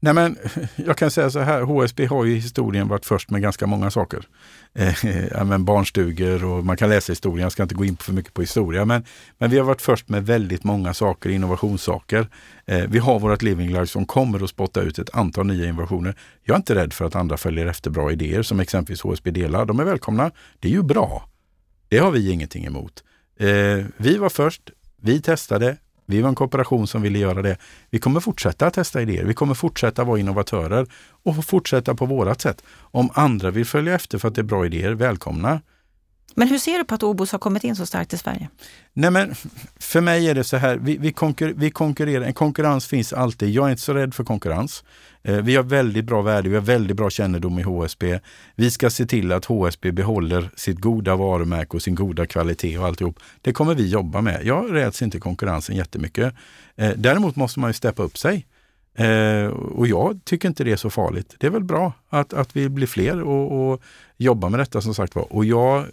[0.05, 0.37] Nej, men
[0.77, 3.91] jag kan säga så här, HSB har ju i historien varit först med ganska många
[3.91, 4.25] saker.
[4.75, 8.13] Eh, eh men barnstugor och man kan läsa historien, jag ska inte gå in för
[8.13, 8.85] mycket på historia.
[8.85, 9.05] Men,
[9.39, 12.29] men vi har varit först med väldigt många saker, innovationssaker.
[12.67, 16.15] Eh, vi har vårt Living Life som kommer att spotta ut ett antal nya innovationer.
[16.45, 19.67] Jag är inte rädd för att andra följer efter bra idéer som exempelvis HSB delar.
[19.67, 20.31] De är välkomna.
[20.61, 21.29] Det är ju bra.
[21.89, 23.05] Det har vi ingenting emot.
[23.39, 23.47] Eh,
[23.97, 25.77] vi var först, vi testade,
[26.13, 27.57] vi var en kooperation som ville göra det.
[27.91, 29.25] Vi kommer fortsätta att testa idéer.
[29.25, 30.87] Vi kommer fortsätta vara innovatörer
[31.23, 32.65] och fortsätta på vårat sätt.
[32.81, 35.61] Om andra vill följa efter för att det är bra idéer, välkomna.
[36.35, 38.49] Men hur ser du på att Obos har kommit in så starkt i Sverige?
[38.93, 39.35] Nej men
[39.81, 43.51] för mig är det så här, vi, vi, konkur, vi konkurrerar, en konkurrens finns alltid.
[43.51, 44.85] Jag är inte så rädd för konkurrens.
[45.23, 48.21] Eh, vi har väldigt bra värde, vi har väldigt bra kännedom i HSB.
[48.57, 52.87] Vi ska se till att HSB behåller sitt goda varumärke och sin goda kvalitet och
[52.87, 53.19] alltihop.
[53.41, 54.41] Det kommer vi jobba med.
[54.45, 56.35] Jag räds inte konkurrensen jättemycket.
[56.77, 58.47] Eh, däremot måste man ju steppa upp sig.
[58.95, 61.35] Eh, och jag tycker inte det är så farligt.
[61.39, 63.83] Det är väl bra att, att vi blir fler och, och
[64.17, 65.33] jobbar med detta som sagt var.
[65.33, 65.87] Och jag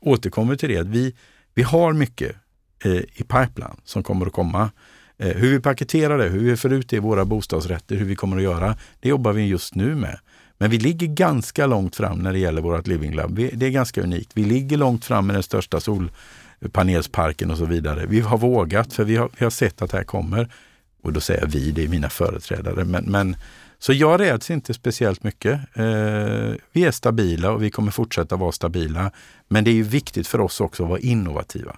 [0.00, 1.14] återkommer till det att vi,
[1.54, 2.36] vi har mycket
[2.84, 4.70] eh, i pipeline som kommer att komma.
[5.18, 8.16] Eh, hur vi paketerar det, hur vi får ut det i våra bostadsrätter, hur vi
[8.16, 10.18] kommer att göra, det jobbar vi just nu med.
[10.58, 13.36] Men vi ligger ganska långt fram när det gäller vårt Living Lab.
[13.36, 14.30] Vi, det är ganska unikt.
[14.34, 18.06] Vi ligger långt fram med den största solpanelsparken och så vidare.
[18.06, 20.48] Vi har vågat för vi har, vi har sett att det här kommer.
[21.02, 22.84] Och då säger jag vi, det är mina företrädare.
[22.84, 23.36] Men, men
[23.82, 25.60] så jag räds inte speciellt mycket.
[25.74, 29.10] Eh, vi är stabila och vi kommer fortsätta vara stabila.
[29.48, 31.76] Men det är ju viktigt för oss också att vara innovativa.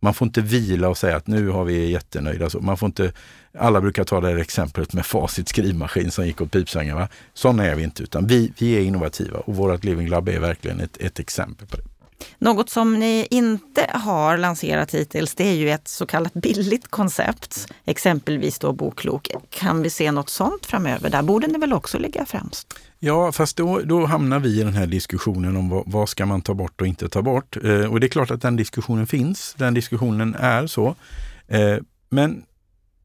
[0.00, 2.48] Man får inte vila och säga att nu har vi jättenöjda.
[2.60, 3.12] Man får inte,
[3.58, 7.08] alla brukar ta det här exemplet med Facit skrivmaskin som gick åt pipsvängarna.
[7.34, 10.80] Sådana är vi inte, utan vi, vi är innovativa och vårt Living Lab är verkligen
[10.80, 11.87] ett, ett exempel på det.
[12.38, 17.72] Något som ni inte har lanserat hittills, det är ju ett så kallat billigt koncept.
[17.84, 19.30] Exempelvis då Boklok.
[19.50, 21.10] Kan vi se något sånt framöver?
[21.10, 22.74] Där borde ni väl också ligga främst?
[22.98, 26.42] Ja, fast då, då hamnar vi i den här diskussionen om vad, vad ska man
[26.42, 27.56] ta bort och inte ta bort.
[27.56, 29.54] Eh, och det är klart att den diskussionen finns.
[29.58, 30.94] Den diskussionen är så.
[31.48, 31.76] Eh,
[32.10, 32.42] men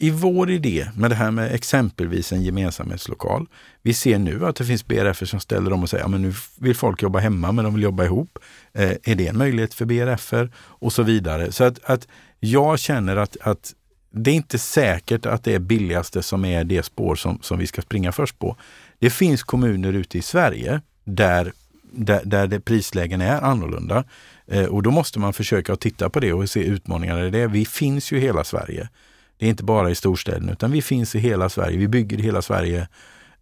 [0.04, 3.48] i vår idé med det här med exempelvis en gemensamhetslokal.
[3.82, 6.34] Vi ser nu att det finns BRF som ställer om och säger att ja, nu
[6.60, 8.40] vill folk jobba hemma men de vill jobba ihop.
[8.74, 11.52] Eh, är det en möjlighet för BRF och så vidare.
[11.52, 12.08] Så att, att
[12.40, 13.74] jag känner att, att
[14.12, 17.68] det är inte säkert att det är billigaste som är det spår som, som vi
[17.68, 18.58] ska springa först på.
[19.00, 21.54] Det finns kommuner ute i Sverige där,
[21.92, 24.04] där, där det prislägen är annorlunda.
[24.48, 27.48] Eh, och då måste man försöka att titta på det och se utmaningar i det.
[27.48, 28.90] Vi finns ju i hela Sverige.
[29.38, 31.78] Det är inte bara i storstäderna utan vi finns i hela Sverige.
[31.78, 32.88] Vi bygger i hela Sverige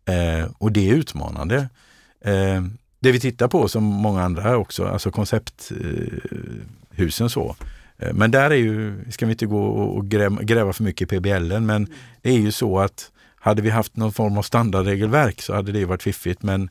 [0.05, 1.69] eh, och det är utmanande.
[2.21, 2.63] Eh,
[2.99, 7.55] det vi tittar på som många andra också, alltså koncepthusen eh, så.
[7.97, 11.59] Eh, men där är ju, ska vi inte gå och gräva för mycket i PBL,
[11.59, 11.87] men
[12.21, 15.85] det är ju så att hade vi haft någon form av standardregelverk så hade det
[15.85, 16.43] varit fiffigt.
[16.43, 16.69] Men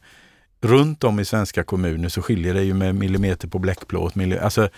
[0.60, 4.14] runt om i svenska kommuner så skiljer det ju med millimeter på bläckplåt.
[4.42, 4.68] Alltså,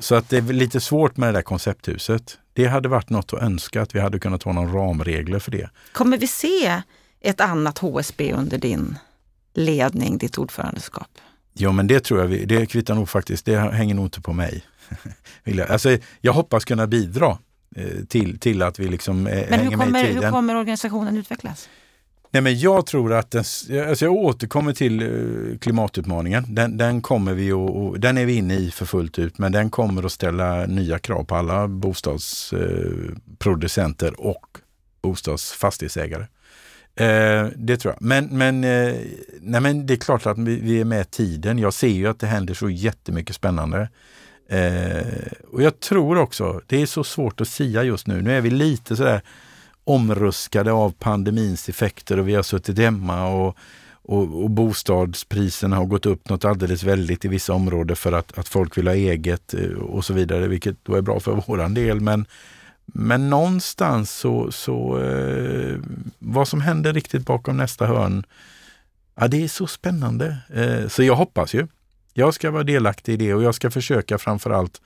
[0.00, 2.38] så att det är lite svårt med det där koncepthuset.
[2.52, 5.70] Det hade varit något att önska att vi hade kunnat ha någon ramregler för det.
[5.92, 6.82] Kommer vi se
[7.20, 8.98] ett annat HSB under din
[9.54, 11.08] ledning, ditt ordförandeskap?
[11.52, 13.44] Ja, men det tror jag, vi, det kvittar nog faktiskt.
[13.44, 14.62] Det hänger nog inte på mig.
[15.68, 17.38] alltså, jag hoppas kunna bidra
[17.76, 20.24] eh, till, till att vi liksom eh, Men hänger hur kommer, med i tiden.
[20.24, 21.68] hur kommer organisationen utvecklas?
[22.30, 23.44] Nej, men jag tror att den,
[23.88, 25.08] alltså jag återkommer till eh,
[25.58, 26.44] klimatutmaningen.
[26.48, 29.52] Den, den, kommer vi och, och, den är vi inne i för fullt ut, men
[29.52, 34.58] den kommer att ställa nya krav på alla bostadsproducenter eh, och
[35.02, 36.26] bostadsfastighetsägare.
[36.94, 38.02] Eh, det tror jag.
[38.02, 38.60] Men, men,
[39.40, 41.58] nej, men det är klart att vi, vi, är med tiden.
[41.58, 43.88] Jag ser ju att det händer så jättemycket spännande.
[45.52, 48.22] och jag tror också, det är så svårt att sia just nu.
[48.22, 49.22] Nu är vi lite sådär
[49.88, 53.56] omruskade av pandemins effekter och vi har suttit hemma och,
[54.02, 58.48] och, och bostadspriserna har gått upp något alldeles väldigt i vissa områden för att, att
[58.48, 62.00] folk vill ha eget eh, och så vidare, vilket då är bra för våran del.
[62.00, 62.26] Men,
[62.86, 65.78] men någonstans så, så eh,
[66.18, 68.24] vad som händer riktigt bakom nästa hörn,
[69.14, 70.36] ja det är så spännande.
[70.54, 71.66] Eh, så jag hoppas ju.
[72.14, 74.80] Jag ska vara delaktig i det och jag ska försöka framförallt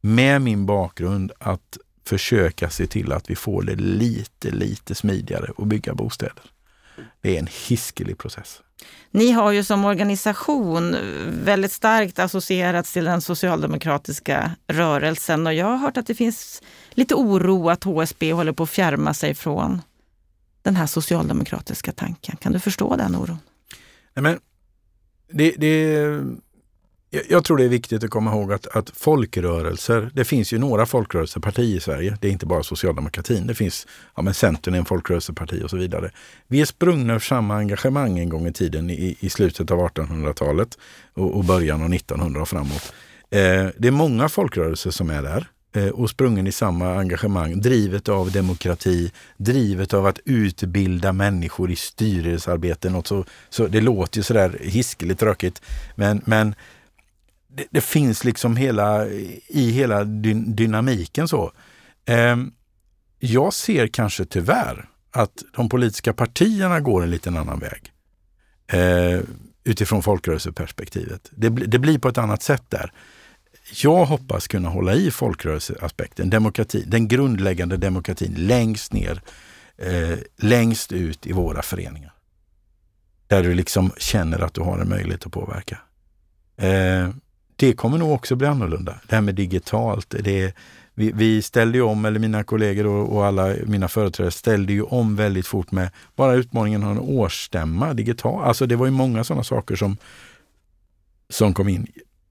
[0.00, 5.66] med min bakgrund att försöka se till att vi får det lite, lite smidigare att
[5.66, 6.44] bygga bostäder.
[7.20, 8.62] Det är en hiskelig process.
[9.10, 10.96] Ni har ju som organisation
[11.28, 17.14] väldigt starkt associerats till den socialdemokratiska rörelsen och jag har hört att det finns lite
[17.14, 19.82] oro att HSB håller på att fjärma sig från
[20.62, 22.36] den här socialdemokratiska tanken.
[22.36, 23.38] Kan du förstå den oron?
[24.14, 24.38] Nej, men
[25.32, 26.06] det, det,
[27.28, 30.86] jag tror det är viktigt att komma ihåg att, att folkrörelser, det finns ju några
[30.86, 32.18] folkrörelsepartier i Sverige.
[32.20, 33.46] Det är inte bara socialdemokratin.
[33.46, 36.10] Det finns, ja men Centern är en folkrörelseparti och så vidare.
[36.48, 40.78] Vi är sprungna ur samma engagemang en gång i tiden i, i slutet av 1800-talet
[41.14, 42.92] och, och, början av 1900 och framåt.
[43.30, 47.60] Eh, det är många folkrörelser som är där eh, och sprungen i samma engagemang.
[47.60, 52.90] Drivet av demokrati, drivet av att utbilda människor i styrelsearbete.
[52.90, 55.62] Något så, så det låter ju sådär hiskeligt tråkigt.
[55.94, 56.54] Men, men
[57.54, 59.06] det, det, finns liksom hela,
[59.48, 61.52] i hela dy, dynamiken så.
[62.04, 62.36] Eh,
[63.18, 67.92] jag ser kanske tyvärr att de politiska partierna går en liten annan väg.
[68.66, 69.20] Eh,
[69.64, 71.28] utifrån folkrörelseperspektivet.
[71.30, 72.92] Det, det blir på ett annat sätt där.
[73.82, 79.22] Jag hoppas kunna hålla i folkrörelseaspekten, demokrati, den grundläggande demokratin längst ner,
[79.76, 82.12] eh, längst ut i våra föreningar.
[83.26, 85.78] Där du liksom känner att du har en möjlighet att påverka.
[86.56, 87.08] Eh,
[87.66, 89.00] det kommer nog också bli annorlunda.
[89.08, 90.14] Det här med digitalt.
[90.20, 90.54] Det,
[90.94, 94.82] vi, vi ställde ju om, eller mina kollegor och, och, alla mina företrädare ställde ju
[94.82, 98.46] om väldigt fort med bara utmaningen att ha en årsstämma digitalt.
[98.46, 99.96] Alltså det var ju många sådana saker som,
[101.28, 101.86] som kom in.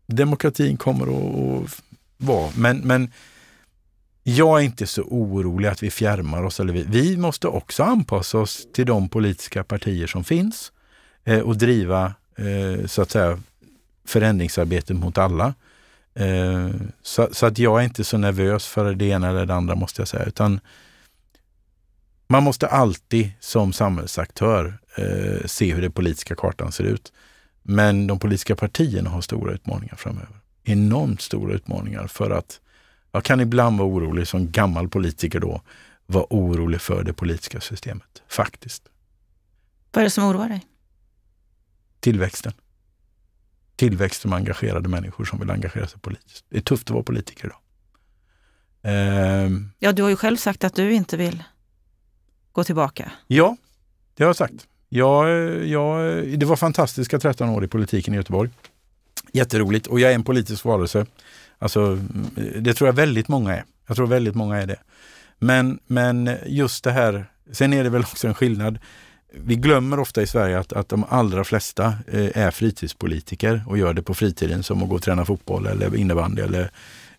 [0.06, 1.82] Demokratin kommer att, att
[2.17, 3.12] vara, men, men
[4.24, 6.60] jag är inte så orolig att vi fjärmar oss.
[6.60, 10.72] Eller vi, vi måste också anpassa oss till de politiska partier som finns
[11.24, 13.39] eh, och driva eh, så att säga
[14.06, 15.54] förändringsarbete mot alla.
[16.14, 16.70] Eh,
[17.02, 20.02] så, så, att jag är inte så nervös för det ena eller det andra måste
[20.02, 20.60] jag säga, utan
[22.28, 27.14] man måste alltid som samhällsaktör eh, se hur den politiska kartan ser ut.
[27.62, 30.40] Men de politiska partierna har stora utmaningar framöver.
[30.64, 32.60] Enormt stora utmaningar för att
[33.12, 35.62] jag kan ibland vara orolig som gammal politiker då,
[36.06, 38.24] vara orolig för det politiska systemet.
[38.28, 38.84] Faktiskt.
[39.92, 40.66] Vad är det som oroar dig?
[42.00, 42.54] Tillväxten
[43.82, 46.46] tillväxt med engagerade människor som vill engagera sig politiskt.
[46.50, 47.58] Det är tufft att vara politiker idag.
[49.46, 51.44] Um, ja, du har ju själv sagt att du inte vill
[52.52, 53.12] gå tillbaka.
[53.28, 53.58] Ja,
[54.15, 54.67] det har jag sagt.
[54.89, 55.30] Jag,
[55.65, 56.00] jag,
[56.39, 58.50] det var fantastiska 13 år i politiken i Göteborg.
[59.34, 61.06] Jätteroligt och jag är en politisk varelse.
[61.60, 61.96] Alltså,
[62.60, 63.63] det tror jag väldigt många är.
[63.88, 64.80] Jag tror väldigt många är det.
[65.39, 68.80] Men, men just det här, sen är det väl också en skillnad
[69.32, 73.94] vi glömmer ofta i Sverige att, att de allra flesta eh, är fritidspolitiker och gör
[73.94, 76.72] det på fritiden som att gå och träna fotboll eller innebandy eller,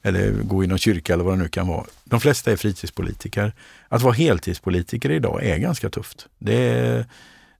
[0.03, 1.87] eller gå i någon kyrka eller vad det nu kan vara.
[2.05, 3.53] De flesta är fritidspolitiker.
[3.89, 6.27] Att vara heltidspolitiker idag är ganska tufft.
[6.39, 7.07] Det,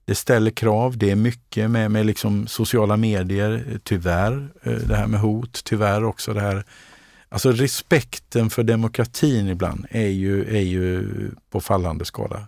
[0.05, 4.47] det ställer krav, det är mycket med, med liksom sociala medier, eh, tyvärr.
[4.63, 6.63] Eh, det här med hot, tyvärr också det här
[7.29, 11.09] Alltså respekten för demokratin ibland är ju, är ju
[11.49, 12.47] på fallande skala.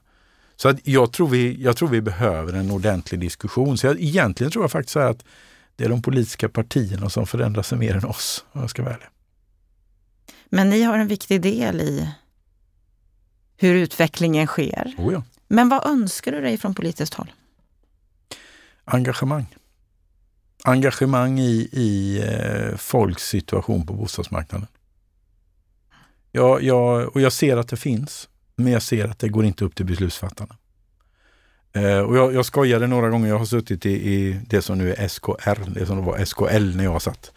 [0.55, 3.77] Så att jag, tror vi, jag tror vi behöver en ordentlig diskussion.
[3.77, 5.25] Så jag, egentligen tror jag faktiskt att
[5.75, 8.93] det är de politiska partierna som förändrar sig mer än oss, om jag ska vara
[8.93, 9.07] ärlig.
[10.49, 12.09] Men ni har en viktig del i
[13.57, 14.93] hur utvecklingen sker.
[14.97, 15.23] Oh ja.
[15.47, 17.31] Men vad önskar du dig från politiskt håll?
[18.85, 19.55] Engagemang.
[20.63, 24.67] Engagemang i, i eh, folks situation på bostadsmarknaden.
[26.31, 28.29] Jag, jag, och jag ser att det finns.
[28.55, 30.55] Men jag ser att det går inte upp till beslutsfattarna.
[31.75, 34.93] Eh, och jag, jag skojade några gånger, jag har suttit i, i det som nu
[34.93, 37.31] är SKR, det som var SKL när jag satt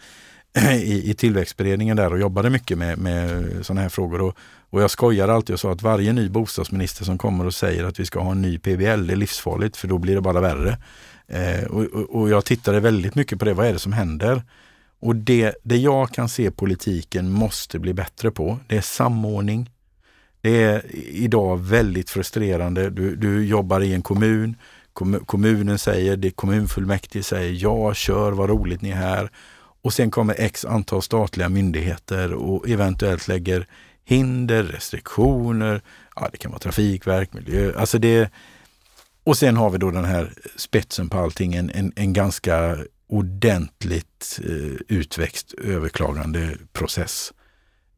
[0.72, 4.20] i, i tillväxtberedningen där och jobbade mycket med, med sådana här frågor.
[4.20, 4.37] Och,
[4.70, 8.00] och jag skojade alltid och sa att varje ny bostadsminister som kommer och säger att
[8.00, 10.78] vi ska ha en ny PBL, det är livsfarligt för då blir det bara värre.
[11.28, 14.42] Eh, och, och, och, jag tittade väldigt mycket på det, vad är det som händer?
[15.00, 19.70] Och det, det jag kan se politiken måste bli bättre på, det är samordning.
[20.40, 22.90] Det är idag väldigt frustrerande.
[22.90, 24.57] Du, du jobbar i en kommun,
[24.92, 29.31] kom, kommunen säger, det kommunfullmäktige säger ja, kör, vad roligt ni är här.
[29.83, 33.66] Och sen kommer x antal statliga myndigheter och eventuellt lägger
[34.05, 35.83] hinder, restriktioner,
[36.16, 38.31] ja, det kan vara trafikverk, miljö, alltså det.
[39.24, 44.40] Och sen har vi då den här spetsen på allting, en, en, en ganska ordentligt
[44.44, 47.33] eh, utväxt överklagande process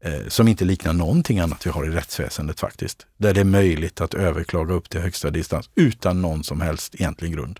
[0.03, 3.05] eh, som inte liknar någonting annat vi har i rättsväsendet faktiskt.
[3.17, 7.33] Där det är möjligt att överklaga upp till högsta distans utan någon som helst egentlig
[7.33, 7.59] grund.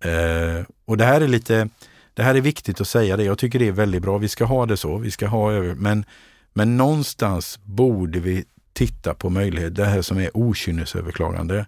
[0.00, 1.68] Eh, och det här är lite,
[2.14, 3.24] det här är viktigt att säga det.
[3.24, 4.18] Jag tycker det är väldigt bra.
[4.18, 4.98] Vi ska ha det så.
[4.98, 6.04] Vi ska ha över, men,
[6.52, 11.66] men någonstans borde vi titta på möjligheter, det här som är okynnesöverklagande.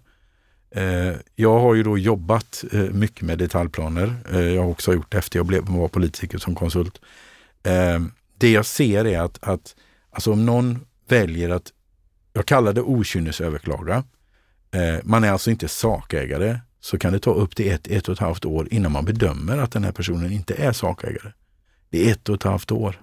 [0.71, 4.15] Eh, jag har ju då jobbat eh, mycket med detaljplaner.
[4.31, 7.01] Eh, jag har också gjort det efter jag blev, var politiker som konsult.
[7.63, 7.99] Eh,
[8.37, 9.75] det jag ser är att, att
[10.17, 11.71] alltså om någon väljer att,
[12.33, 14.03] jag kallar det okynnesöverklaga,
[15.03, 18.19] man är alltså inte sakägare, så kan det ta upp till ett, ett och ett
[18.19, 21.31] halvt år innan man bedömer att den här personen inte är sakägare.
[21.89, 23.01] Det är ett och ett halvt år.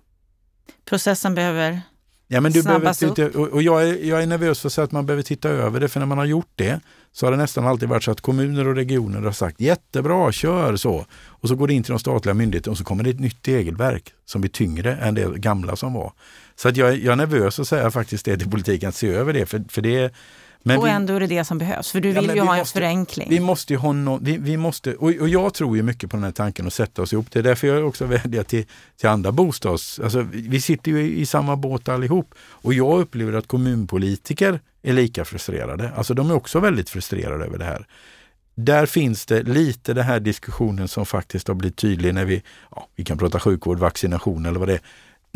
[0.84, 1.80] Processen behöver
[2.26, 5.22] Ja, men du behöver inte, och, jag, är, jag är nervös för att man behöver
[5.22, 6.80] titta över det, för när man har gjort det
[7.12, 10.76] så har det nästan alltid varit så att kommuner och regioner har sagt jättebra, kör
[10.76, 11.06] så.
[11.12, 13.48] Och så går det in till de statliga myndigheterna och så kommer det ett nytt
[13.48, 16.12] regelverk som blir tyngre än det gamla som var.
[16.56, 19.32] Så att jag, jag är nervös att säga faktiskt det till politiken, att se över
[19.32, 19.46] det.
[19.46, 20.14] För, för det
[20.66, 22.56] men och vi, ändå är det det som behövs, för du vill ja, ju ha
[22.56, 23.26] måste, en förenkling.
[23.30, 26.24] Vi måste ha no, vi, vi, måste, och, och, jag tror ju mycket på den
[26.24, 27.26] här tanken att sätta oss ihop.
[27.30, 30.00] Det är därför jag också vädjar till, till andra bostads...
[30.00, 32.34] Alltså, vi sitter ju i, i samma båt allihop.
[32.38, 35.90] Och jag upplever att kommunpolitiker är lika frustrerade.
[35.96, 37.86] Alltså de är också väldigt frustrerade över det här.
[38.54, 42.88] Där finns det lite den här diskussionen som faktiskt har blivit tydlig när vi, ja,
[42.96, 44.80] vi kan prata sjukvård, vaccination eller vad det är.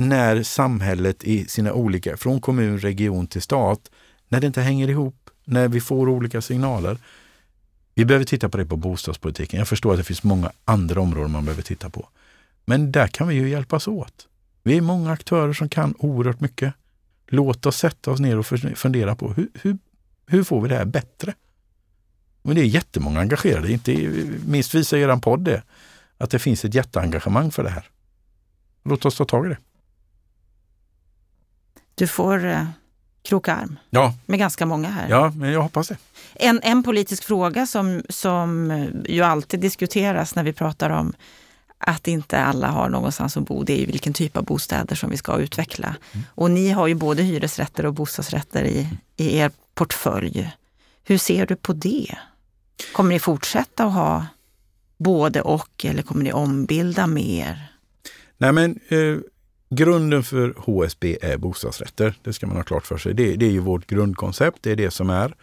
[0.00, 3.90] När samhället i sina olika, från kommun, region till stat,
[4.28, 6.98] när det inte hänger ihop, när vi får olika signaler.
[7.94, 9.58] Vi behöver titta på det på bostadspolitiken.
[9.58, 12.08] Jag förstår att det finns många andra områden man behöver titta på.
[12.64, 14.28] Men där kan vi ju hjälpas åt.
[14.62, 16.74] Vi är många aktörer som kan oerhört mycket.
[17.26, 19.78] Låt oss sätta oss ner och fundera på hur, hur,
[20.26, 21.34] hur får vi det här bättre?
[22.42, 23.92] Men det är jättemånga engagerade, inte
[24.46, 25.62] minst visar er podd det,
[26.18, 27.88] att det finns ett jätteengagemang för det här.
[28.84, 29.58] Låt oss ta tag i det.
[31.98, 32.64] Du får eh,
[33.22, 34.14] kroka arm ja.
[34.26, 35.08] med ganska många här.
[35.08, 35.96] Ja, men jag hoppas det.
[36.34, 38.72] En, en politisk fråga som, som
[39.08, 41.12] ju alltid diskuteras när vi pratar om
[41.78, 45.10] att inte alla har någonstans att bo, det är ju vilken typ av bostäder som
[45.10, 45.96] vi ska utveckla.
[46.12, 46.26] Mm.
[46.34, 50.52] Och ni har ju både hyresrätter och bostadsrätter i, i er portfölj.
[51.04, 52.16] Hur ser du på det?
[52.92, 54.26] Kommer ni fortsätta att ha
[54.98, 57.72] både och eller kommer ni ombilda mer?
[58.38, 59.16] Nej men eh,
[59.70, 62.14] grunden för HSB är bostadsrätter.
[62.22, 63.14] Det ska man ha klart för sig.
[63.14, 65.34] Det, det är ju vårt grundkoncept, det är det som är.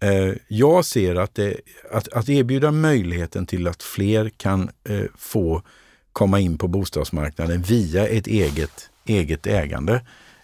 [0.00, 1.56] Eh, jag ser att, det,
[1.90, 5.62] att, att erbjuda möjligheten till att fler kan eh, få
[6.12, 9.94] komma in på bostadsmarknaden via ett eget, eget ägande.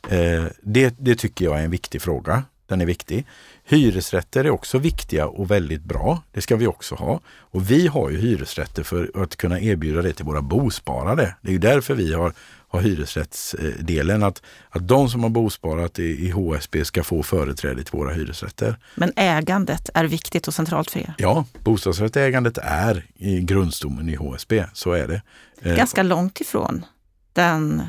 [0.08, 2.44] Eh, det, det tycker jag är en viktig fråga.
[2.66, 3.26] Den är viktig.
[3.64, 6.22] Hyresrätter är också viktiga och väldigt bra.
[6.32, 7.20] Det ska vi också ha.
[7.26, 11.34] Och vi har ju hyresrätter för att kunna erbjuda det till våra bosparare.
[11.40, 12.32] Det är ju därför vi har
[12.76, 14.22] har hyresrättsdelen.
[14.22, 18.78] Att, att de som har bosparat i, i HSB ska få företräde till våra hyresrätter.
[18.94, 21.14] Men ägandet är viktigt och centralt för er?
[21.18, 25.22] Ja, bostadsrättägandet är i grundstommen i HSB, så är det.
[25.70, 26.84] Eh, Ganska långt ifrån
[27.32, 27.82] den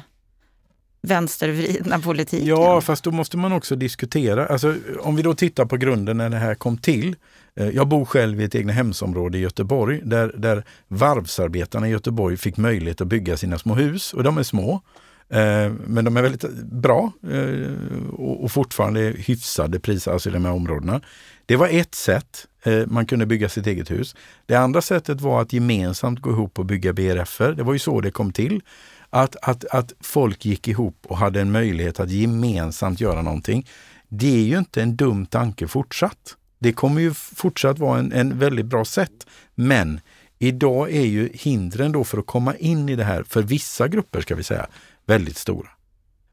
[1.02, 2.48] vänstervridna politiken.
[2.48, 4.48] Ja, fast då måste man också diskutera.
[4.48, 7.16] Alltså, om vi då tittar på grunden när det här kom till.
[7.58, 12.58] Eh, jag bor själv i ett egnahemsområde i Göteborg där, där varvsarbetarna i Göteborg fick
[12.58, 14.82] möjlighet att bygga sina små hus och de är små.
[15.30, 20.54] Eh, men de är väldigt bra eh, och fortfarande hyfsade priser alltså i de här
[20.54, 21.02] områdena.
[21.46, 22.48] Det var ett sätt
[22.88, 24.16] man kunde bygga sitt eget hus.
[24.46, 27.54] Det andra sättet var att gemensamt gå ihop och bygga BRFer.
[27.54, 28.62] Det var ju så det kom till.
[29.10, 33.68] Att, att, att folk gick ihop och hade en möjlighet att gemensamt göra någonting.
[34.08, 36.36] Det är ju inte en dum tanke fortsatt.
[36.60, 39.28] Det kommer ju fortsatt vara en, en väldigt bra sätt.
[39.56, 40.00] Men
[40.40, 44.22] idag är ju hindren då för att komma in i det här, för vissa grupper
[44.22, 44.68] ska vi säga,
[45.06, 45.70] väldigt stora.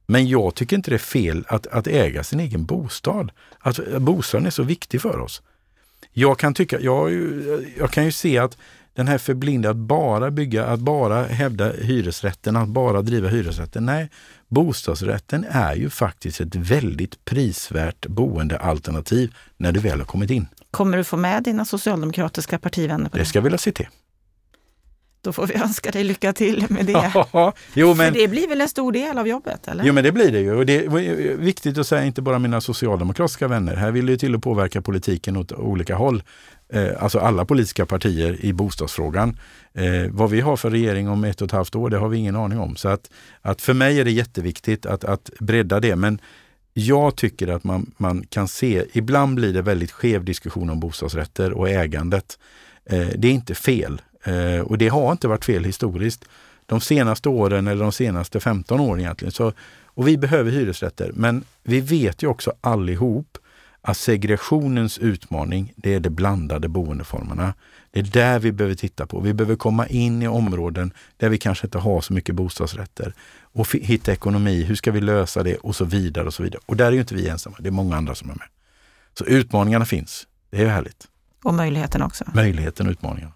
[0.07, 3.33] Men jag tycker inte det är fel att, att äga sin egen bostad.
[3.59, 5.43] Att eh, bostaden är så viktig för oss.
[6.13, 8.59] Jag kan tycka, jag, eh, jag kan ju se att
[8.95, 13.87] den här förblindade att bara bygga, att bara hävda hyresrätten, att bara driva hyresrätten.
[13.87, 14.11] Nej,
[14.55, 20.47] bostadsrätten är ju faktiskt ett väldigt prisvärt boendealternativ när du väl har kommit in.
[20.71, 23.23] Kommer du få med dina socialdemokratiska partivänner på det?
[23.23, 23.89] Det ska jag vilja se till.
[25.25, 27.13] Då får vi önska dig lycka till med det.
[27.75, 29.69] jo, men, För det blir väl en stor del av jobbet?
[29.69, 29.85] Eller?
[29.85, 30.55] Jo men det blir det ju.
[30.55, 33.77] Och det är viktigt att säga, inte bara mina socialdemokratiska vänner.
[33.77, 36.23] Här vill det till att påverka politiken åt olika håll.
[36.73, 39.39] Eh, alltså alla politiska partier i bostadsfrågan.
[39.75, 42.19] Eh, vad vi har för regering om ett och ett halvt år, det har vi
[42.19, 42.77] ingen aning om.
[42.77, 43.11] Så att,
[43.43, 45.97] att för mig är det jätteviktigt att, att bredda det.
[45.97, 46.19] Men
[46.73, 51.53] jag tycker att man, man kan se, ibland blir det väldigt skev diskussion om bostadsrätter
[51.53, 52.39] och ägandet.
[52.87, 54.03] Eh, det är inte fel.
[54.25, 56.25] Eh, och det har inte varit fel historiskt.
[56.67, 59.33] De senaste åren eller de senaste 15 åren egentligen.
[59.33, 59.53] Så,
[59.85, 61.11] och vi behöver hyresrätter.
[61.15, 63.39] Men vi vet ju också allihop
[63.87, 67.55] att segregationens utmaning, det är de blandade boendeformerna.
[67.91, 69.21] Det är där vi behöver titta på.
[69.21, 73.73] Vi behöver komma in i områden där vi kanske inte har så mycket bostadsrätter och
[73.73, 74.63] hitta ekonomi.
[74.63, 75.57] Hur ska vi lösa det?
[75.57, 76.61] Och så vidare och så vidare.
[76.67, 77.57] Och där är ju inte vi ensamma.
[77.61, 78.47] Det är många andra som är med.
[79.19, 80.27] Så utmaningarna finns.
[80.51, 81.09] Det är härligt.
[81.43, 82.25] Och möjligheten också.
[82.35, 83.34] Möjligheten och utmaningarna.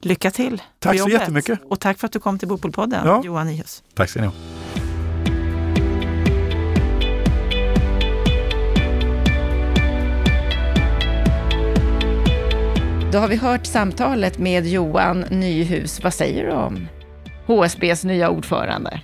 [0.00, 0.62] Lycka till!
[0.78, 1.60] Tack så jättemycket!
[1.64, 3.22] Och tack för att du kom till Bopolpodden, ja.
[3.24, 3.82] Johan Nyhus.
[3.94, 4.32] Tack ska ni ha.
[13.12, 16.02] Då har vi hört samtalet med Johan Nyhus.
[16.02, 16.88] Vad säger du om
[17.46, 19.00] HSBs nya ordförande?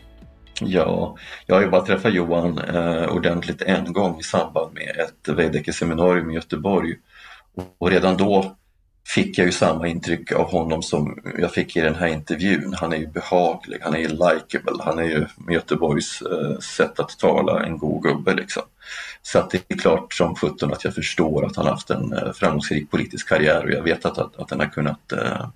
[0.61, 1.17] Ja,
[1.47, 6.31] jag har ju bara träffat Johan eh, ordentligt en gång i samband med ett Veidekke-seminarium
[6.31, 6.95] i Göteborg.
[7.79, 8.57] Och redan då
[9.07, 12.75] fick jag ju samma intryck av honom som jag fick i den här intervjun.
[12.81, 17.01] Han är ju behaglig, han är ju likeable, han är ju med Göteborgs eh, sätt
[17.01, 18.63] att tala en god gubbe liksom.
[19.23, 22.33] Så att det är klart som sjutton att jag förstår att han haft en eh,
[22.33, 25.47] framgångsrik politisk karriär och jag vet att, att, att han har kunnat eh,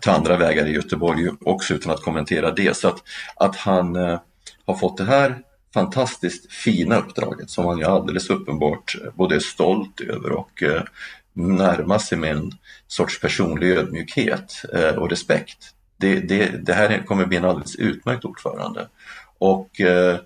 [0.00, 2.76] ta andra vägar i Göteborg också utan att kommentera det.
[2.76, 3.02] Så att,
[3.36, 4.20] att han eh,
[4.66, 5.38] har fått det här
[5.74, 10.82] fantastiskt fina uppdraget som han ju alldeles uppenbart både är stolt över och eh,
[11.32, 12.52] närma sig med en
[12.88, 15.58] sorts personlig ödmjukhet eh, och respekt.
[15.96, 18.88] Det, det, det, här kommer bli en alldeles utmärkt ordförande.
[19.38, 20.18] Och eh,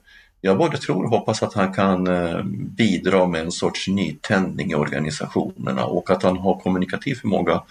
[0.44, 4.74] jag både tror och hoppas att han kan eh, bidra med en sorts nytändning i
[4.74, 7.64] organisationerna och att han har kommunikativ förmåga att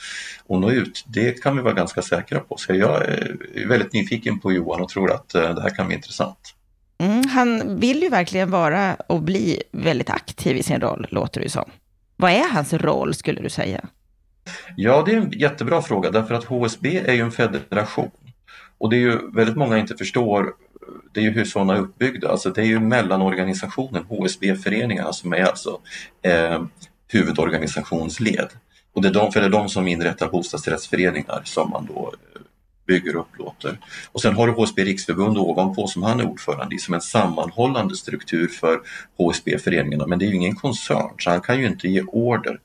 [0.60, 1.06] nå ut.
[1.08, 2.58] Det kan vi vara ganska säkra på.
[2.58, 5.88] Så jag eh, är väldigt nyfiken på Johan och tror att eh, det här kan
[5.88, 6.56] bli intressant.
[6.98, 11.46] Mm, han vill ju verkligen vara och bli väldigt aktiv i sin roll, låter det
[11.46, 11.70] ju som.
[12.16, 13.86] Vad är hans roll skulle du säga?
[14.78, 18.12] Ja, det är en jättebra fråga därför att HSB är ju en federation.
[18.78, 20.54] Och det är ju väldigt många inte förstår
[21.14, 22.30] det är ju hur sådana är uppbyggda.
[22.30, 25.80] Alltså det är ju mellanorganisationen, HSB-föreningarna, som är alltså
[26.22, 26.64] eh,
[27.08, 28.48] huvudorganisationsled.
[28.94, 32.42] Och det är de, för det är de som inrättar bostadsrättsföreningar som man då eh,
[32.92, 33.78] bygger och upplåter.
[34.12, 37.96] Och sen har du HSB Riksförbund ovanpå som han är ordförande i som en sammanhållande
[37.96, 38.80] struktur för
[39.18, 40.08] HSB-föreningarna.
[40.08, 42.60] Men det är ju ingen koncern så han kan ju inte ge order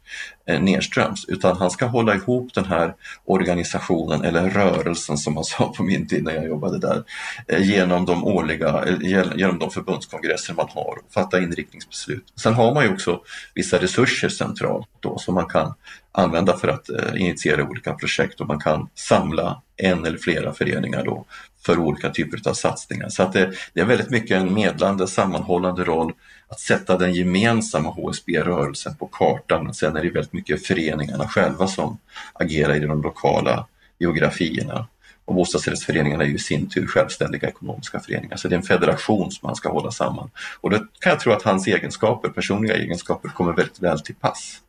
[0.47, 5.73] eh, nedströms utan han ska hålla ihop den här organisationen eller rörelsen som man sa
[5.77, 7.05] på min tid när jag jobbade där
[7.49, 12.25] eh, genom de årliga, eh, genom de förbundskongresser man har och fatta inriktningsbeslut.
[12.37, 13.21] Sen har man ju också
[13.55, 15.75] vissa resurser centralt då som man kan
[16.17, 21.05] använda för att eh, initiera olika projekt och man kan samla en eller flera föreningar
[21.05, 21.25] då
[21.67, 23.09] för olika typer av satsningar.
[23.09, 26.13] Så att det, det är väldigt mycket en medlande, sammanhållande roll
[26.49, 29.75] att sätta den gemensamma HSB-rörelsen på kartan.
[29.75, 31.99] Sen är det väldigt mycket föreningarna själva som
[32.33, 33.67] agerar i de lokala
[33.99, 34.87] geografierna.
[35.25, 38.37] Och bostadsrättsföreningarna är ju i sin tur självständiga ekonomiska föreningar.
[38.37, 40.31] Så det är en federation som man ska hålla samman.
[40.61, 44.61] Och då kan jag tro att hans egenskaper, personliga egenskaper, kommer väldigt väl till pass.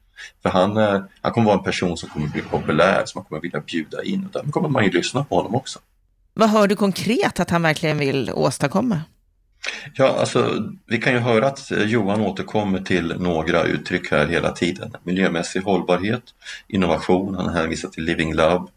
[0.44, 3.42] För han, eh, han kommer vara en person som kommer bli populär, som man kommer
[3.42, 4.26] vilja bjuda in.
[4.26, 5.80] Och därmed kommer man ju lyssna på honom också.
[6.34, 9.02] Vad hör du konkret att han verkligen vill åstadkomma?
[9.94, 14.94] Ja, alltså vi kan ju höra att Johan återkommer till några uttryck här hela tiden.
[15.04, 16.24] Miljömässig hållbarhet,
[16.68, 18.70] innovation, han hänvisar till Living Lab,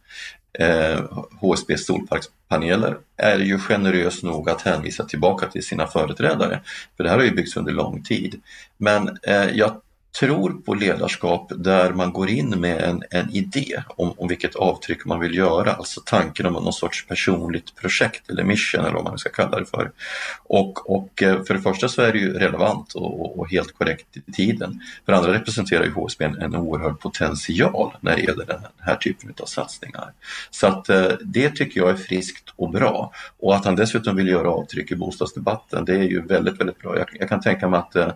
[0.59, 1.01] eh,
[1.41, 6.61] HSB solparkspaneler är ju generös nog att hänvisa tillbaka till sina företrädare.
[6.97, 8.41] För det här har ju byggts under lång tid.
[8.77, 9.81] Men eh, jag
[10.19, 15.05] tror på ledarskap där man går in med en, en idé om, om vilket avtryck
[15.05, 19.19] man vill göra, alltså tanken om någon sorts personligt projekt eller mission eller vad man
[19.19, 19.91] ska kalla det för.
[20.45, 24.17] Och, och eh, för det första så är det ju relevant och, och helt korrekt
[24.17, 24.81] i tiden.
[25.05, 28.97] För det andra representerar ju HSB en, en oerhörd potential när det gäller den här
[28.97, 30.13] typen av satsningar.
[30.51, 33.13] Så att eh, det tycker jag är friskt och bra.
[33.39, 36.99] Och att han dessutom vill göra avtryck i bostadsdebatten, det är ju väldigt, väldigt bra.
[36.99, 38.13] Jag, jag kan tänka mig att eh,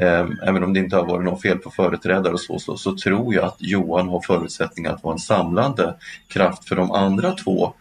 [0.00, 2.96] Ehm, även om det inte har varit något fel på företrädare och så, så, så
[2.96, 5.94] tror jag att Johan har förutsättningar att vara en samlande
[6.28, 7.72] kraft för de andra två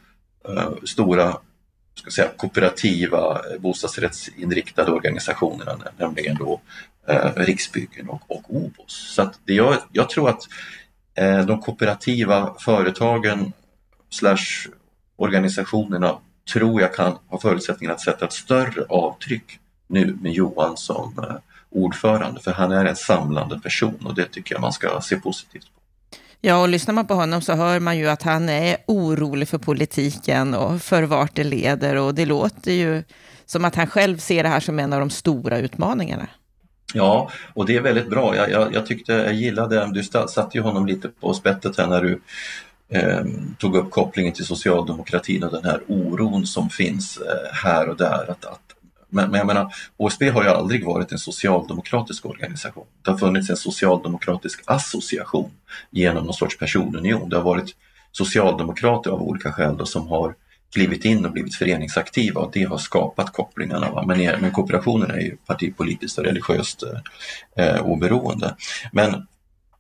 [0.50, 1.38] eh, stora
[1.96, 6.62] ska säga, kooperativa eh, bostadsrättsinriktade organisationerna, nämligen då
[7.08, 9.14] eh, Riksbyggen och, och OBOS.
[9.16, 10.42] Så att det, jag, jag tror att
[11.16, 13.54] eh, de kooperativa företagen
[14.10, 14.70] slash
[15.16, 16.18] organisationerna
[16.54, 21.36] tror jag kan ha förutsättningar att sätta ett större avtryck nu med Johan som eh,
[21.76, 25.64] ordförande, för han är en samlande person och det tycker jag man ska se positivt
[25.64, 25.82] på.
[26.42, 29.58] Ja, och lyssnar man på honom så hör man ju att han är orolig för
[29.58, 33.04] politiken och för vart det leder och det låter ju
[33.46, 36.28] som att han själv ser det här som en av de stora utmaningarna.
[36.94, 38.36] Ja, och det är väldigt bra.
[38.36, 42.02] Jag, jag, jag tyckte, jag gillade, du satte ju honom lite på spettet här när
[42.02, 42.22] du
[42.90, 43.26] eh,
[43.58, 48.32] tog upp kopplingen till socialdemokratin och den här oron som finns eh, här och där.
[48.32, 48.65] Att, att,
[49.16, 52.86] men, men jag menar, HSB har ju aldrig varit en socialdemokratisk organisation.
[53.02, 55.52] Det har funnits en socialdemokratisk association
[55.92, 57.30] genom någon sorts personunion.
[57.30, 57.76] Det har varit
[58.12, 60.36] socialdemokrater av olika skäl då, som har
[60.74, 63.92] klivit in och blivit föreningsaktiva och det har skapat kopplingarna.
[63.92, 64.06] Va?
[64.08, 68.56] Men, men kooperationen är ju partipolitiskt och religiöst eh, eh oberoende.
[68.92, 69.28] Men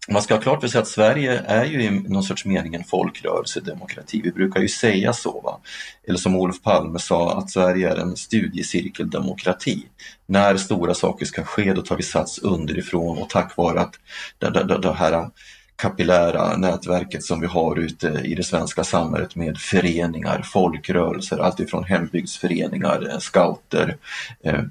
[0.09, 2.83] man ska ha klart för sig att Sverige är ju i någon sorts mening en
[2.83, 4.21] folkrörelsedemokrati.
[4.23, 5.41] Vi brukar ju säga så.
[5.41, 5.59] Va?
[6.07, 9.85] Eller som Olof Palme sa, att Sverige är en studiecirkeldemokrati.
[10.25, 13.93] När stora saker ska ske, då tar vi sats underifrån och tack vare att
[14.39, 15.29] det, det, det här
[15.75, 23.07] kapillära nätverket som vi har ute i det svenska samhället med föreningar, folkrörelser, alltifrån hembygdsföreningar,
[23.11, 23.97] eh, scouter,
[24.43, 24.61] eh,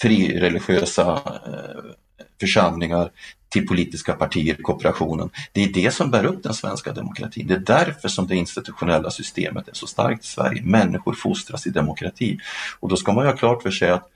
[0.00, 1.12] frireligiösa
[1.46, 1.92] eh,
[2.40, 3.10] församlingar
[3.48, 5.30] till politiska partier, kooperationen.
[5.52, 7.46] Det är det som bär upp den svenska demokratin.
[7.46, 10.62] Det är därför som det institutionella systemet är så starkt i Sverige.
[10.62, 12.38] Människor fostras i demokrati.
[12.80, 14.10] Och då ska man ju ha klart för sig att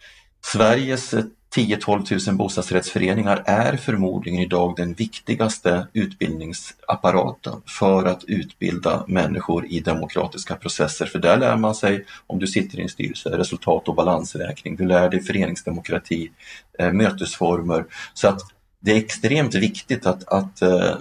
[0.45, 1.15] Sveriges
[1.57, 10.55] 10-12 000 bostadsrättsföreningar är förmodligen idag den viktigaste utbildningsapparaten för att utbilda människor i demokratiska
[10.55, 11.07] processer.
[11.07, 14.77] För där lär man sig, om du sitter i en styrelse, resultat och balansräkning.
[14.77, 16.31] Du lär dig föreningsdemokrati,
[16.79, 17.85] eh, mötesformer.
[18.15, 18.41] Så att
[18.81, 20.95] det är extremt viktigt att, att eh,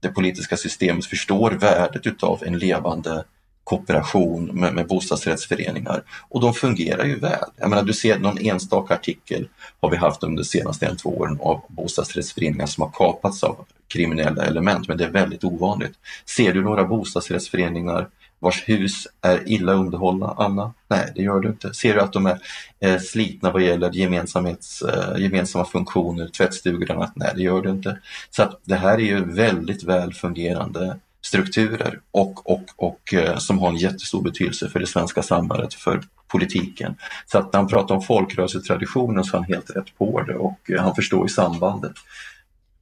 [0.00, 3.24] det politiska systemet förstår värdet utav en levande
[3.68, 7.44] kooperation med, med bostadsrättsföreningar och de fungerar ju väl.
[7.56, 9.48] Jag menar, du ser någon enstaka artikel
[9.80, 13.66] har vi haft under de senaste en, två åren av bostadsrättsföreningar som har kapats av
[13.88, 15.92] kriminella element, men det är väldigt ovanligt.
[16.26, 18.08] Ser du några bostadsrättsföreningar
[18.38, 20.74] vars hus är illa underhållna, Anna?
[20.88, 21.74] Nej, det gör du inte.
[21.74, 22.38] Ser du att de är
[22.80, 27.12] eh, slitna vad gäller gemensamhets, eh, gemensamma funktioner, tvättstugor och annat?
[27.14, 27.98] Nej, det gör du inte.
[28.30, 33.58] Så att det här är ju väldigt väl fungerande strukturer och, och, och eh, som
[33.58, 36.94] har en jättestor betydelse för det svenska samhället, för politiken.
[37.26, 40.70] Så att när han pratar om folkrörelsetraditionen så är han helt rätt på det och
[40.70, 41.92] eh, han förstår ju sambandet.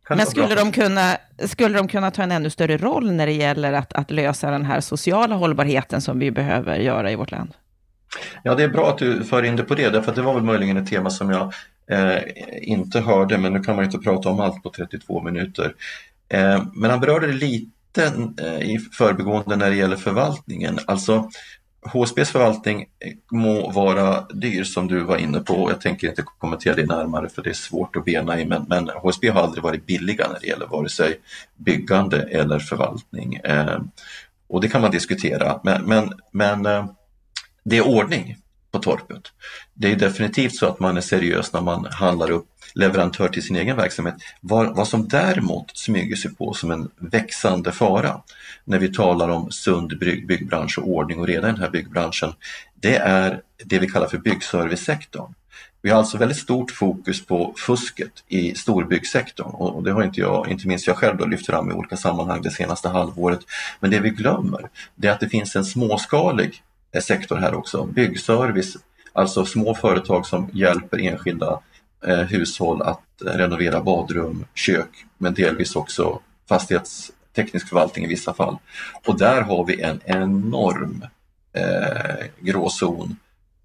[0.06, 3.32] Kan Men skulle de, kunna, skulle de kunna ta en ännu större roll när det
[3.32, 7.54] gäller att, att lösa den här sociala hållbarheten som vi behöver göra i vårt land?
[8.42, 10.34] Ja, det är bra att du för in det på det, därför att det var
[10.34, 11.52] väl möjligen ett tema som jag
[11.90, 12.22] eh,
[12.62, 15.74] inte hörde, men nu kan man inte prata om allt på 32 minuter.
[16.28, 20.78] Eh, men han berörde det lite Eh, i förbigående när det gäller förvaltningen.
[20.86, 21.30] Alltså
[21.92, 25.70] HSBs förvaltning eh, må vara dyr som du var inne på.
[25.70, 28.88] Jag tänker inte kommentera det närmare för det är svårt att bena i men, men
[28.88, 31.20] HSB har aldrig varit billiga när det gäller vare sig
[31.56, 33.34] byggande eller förvaltning.
[33.34, 33.80] Eh,
[34.48, 36.86] och det kan man diskutera men, men, men eh,
[37.64, 38.36] det är ordning
[38.70, 39.22] på torpet.
[39.78, 43.56] Det är definitivt så att man är seriös när man handlar upp leverantör till sin
[43.56, 44.14] egen verksamhet.
[44.40, 48.20] Vad, vad som däremot smyger sig på som en växande fara
[48.64, 52.32] när vi talar om sund bygg, byggbransch och ordning och reda i den här byggbranschen,
[52.74, 55.34] det är det vi kallar för byggservicesektorn.
[55.82, 60.48] Vi har alltså väldigt stort fokus på fusket i storbyggsektorn och det har inte jag,
[60.48, 63.40] inte minst jag själv, då lyft fram i olika sammanhang det senaste halvåret.
[63.80, 66.62] Men det vi glömmer, det är att det finns en småskalig
[67.00, 68.76] sektor här också, byggservice,
[69.16, 71.60] alltså små företag som hjälper enskilda
[72.06, 78.58] eh, hushåll att renovera badrum, kök, men delvis också fastighetsteknisk förvaltning i vissa fall.
[79.06, 81.04] Och där har vi en enorm
[81.52, 83.16] eh, gråzon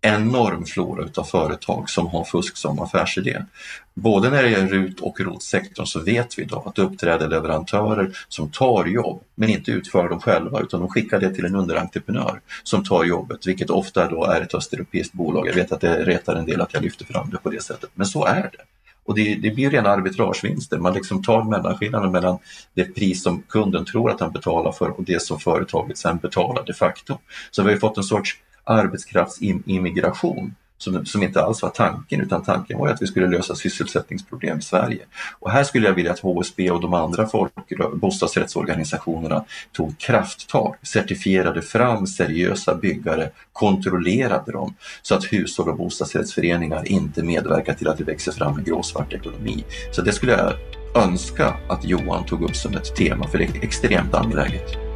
[0.01, 3.45] enorm flora utav företag som har fusk som affärsidé.
[3.93, 8.17] Både när det gäller RUT och ROT-sektorn så vet vi idag att det uppträder leverantörer
[8.27, 12.41] som tar jobb men inte utför dem själva utan de skickar det till en underentreprenör
[12.63, 15.47] som tar jobbet, vilket ofta då är ett östeuropeiskt bolag.
[15.47, 17.89] Jag vet att det retar en del att jag lyfter fram det på det sättet,
[17.93, 18.63] men så är det.
[19.05, 20.77] Och det, det blir rena arbitragevinster.
[20.77, 22.37] Man liksom tar mellanskillnaden mellan
[22.73, 26.63] det pris som kunden tror att han betalar för och det som företaget sen betalar
[26.65, 27.17] de facto.
[27.51, 28.37] Så vi har fått en sorts
[28.71, 34.59] arbetskraftsimmigration som, som inte alls var tanken utan tanken var att vi skulle lösa sysselsättningsproblem
[34.59, 34.99] i Sverige.
[35.39, 37.53] Och här skulle jag vilja att HSB och de andra folk,
[37.93, 47.23] bostadsrättsorganisationerna tog krafttag, certifierade fram seriösa byggare, kontrollerade dem så att hushåll och bostadsrättsföreningar inte
[47.23, 49.63] medverkar till att det växer fram en gråsvart ekonomi.
[49.91, 50.53] Så det skulle jag
[51.03, 54.90] önska att Johan tog upp som ett tema för det är extremt angeläget.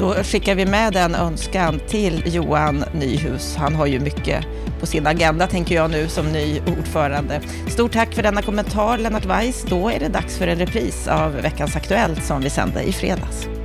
[0.00, 3.56] Då skickar vi med den önskan till Johan Nyhus.
[3.56, 4.44] Han har ju mycket
[4.80, 7.40] på sin agenda tänker jag nu som ny ordförande.
[7.68, 9.64] Stort tack för denna kommentar Lennart Weiss.
[9.68, 13.59] Då är det dags för en repris av veckans Aktuellt som vi sände i fredags.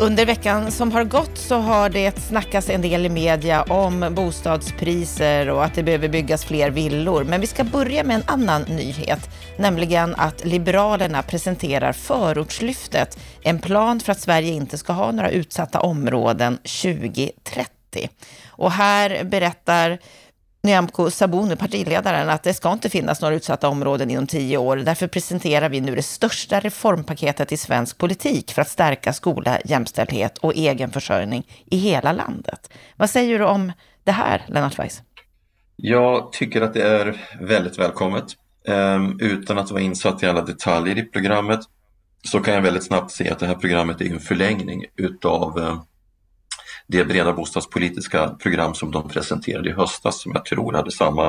[0.00, 0.10] Mm.
[0.10, 5.48] Under veckan som har gått så har det snackats en del i media om bostadspriser
[5.48, 7.24] och att det behöver byggas fler villor.
[7.24, 14.00] Men vi ska börja med en annan nyhet, nämligen att Liberalerna presenterar Förortslyftet, en plan
[14.00, 18.08] för att Sverige inte ska ha några utsatta områden 2030.
[18.48, 19.98] Och här berättar
[20.62, 24.76] Nyamko Sabuni, partiledaren, att det ska inte finnas några utsatta områden inom tio år.
[24.76, 30.38] Därför presenterar vi nu det största reformpaketet i svensk politik för att stärka skola, jämställdhet
[30.38, 32.70] och egenförsörjning i hela landet.
[32.96, 33.72] Vad säger du om
[34.04, 35.02] det här, Lennart Weiss?
[35.76, 38.24] Jag tycker att det är väldigt välkommet.
[38.68, 41.60] Ehm, utan att vara insatt i alla detaljer i programmet
[42.24, 45.82] så kan jag väldigt snabbt se att det här programmet är en förlängning utav eh,
[46.90, 51.26] det breda bostadspolitiska program som de presenterade i höstas som jag tror hade samma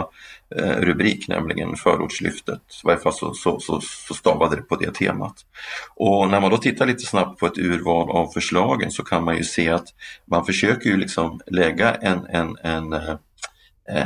[0.55, 2.61] eh, rubrik, nämligen förortslyftet.
[2.83, 5.35] I varje fall så, så, så, så stavade det på det temat.
[5.95, 9.37] Och när man då tittar lite snabbt på ett urval av förslagen så kan man
[9.37, 9.87] ju se att
[10.25, 13.15] man försöker ju liksom lägga en, en, en eh,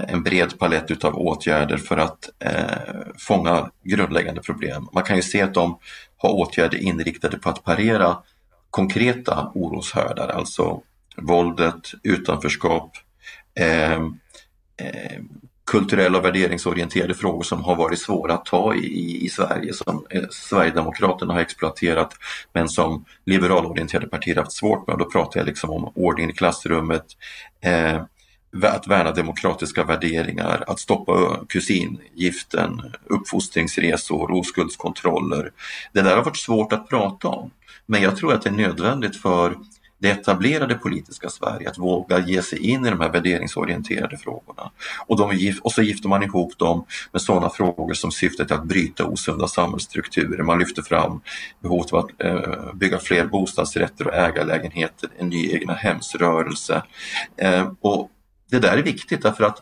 [0.07, 4.87] en bred palett utav åtgärder för att eh, fånga grundläggande problem.
[4.93, 5.79] Man kan ju se att de
[6.17, 8.17] har åtgärder inriktade på att parera
[8.69, 10.81] konkreta oroshärdar, alltså
[11.17, 12.91] våldet, utanförskap,
[13.59, 13.93] eh,
[14.77, 15.21] eh,
[15.65, 20.23] kulturella och värderingsorienterade frågor som har varit svåra att ta i, i Sverige, som eh,
[20.29, 22.13] Sverigedemokraterna har exploaterat
[22.53, 24.97] men som liberalorienterade partier haft svårt med.
[24.97, 27.05] då pratar jag liksom om ordning i klassrummet,
[27.61, 28.01] eh,
[28.63, 35.51] att värna demokratiska värderingar, att stoppa kusingiften, uppfostringsresor, oskuldskontroller.
[35.93, 37.51] Det där har varit svårt att prata om.
[37.85, 39.57] Men jag tror att det är nödvändigt för
[40.05, 44.71] det etablerade politiska Sverige att våga ge sig in i de här värderingsorienterade frågorna.
[45.07, 49.05] Och, de, och så gifter man ihop dem med sådana frågor som syftet att bryta
[49.05, 50.43] osunda samhällsstrukturer.
[50.43, 51.21] Man lyfter fram
[51.59, 56.83] behovet av att eh, bygga fler bostadsrätter och ägarlägenheter, en ny egna hemsrörelse.
[57.37, 58.09] Eh, och
[58.49, 59.61] det där är viktigt därför att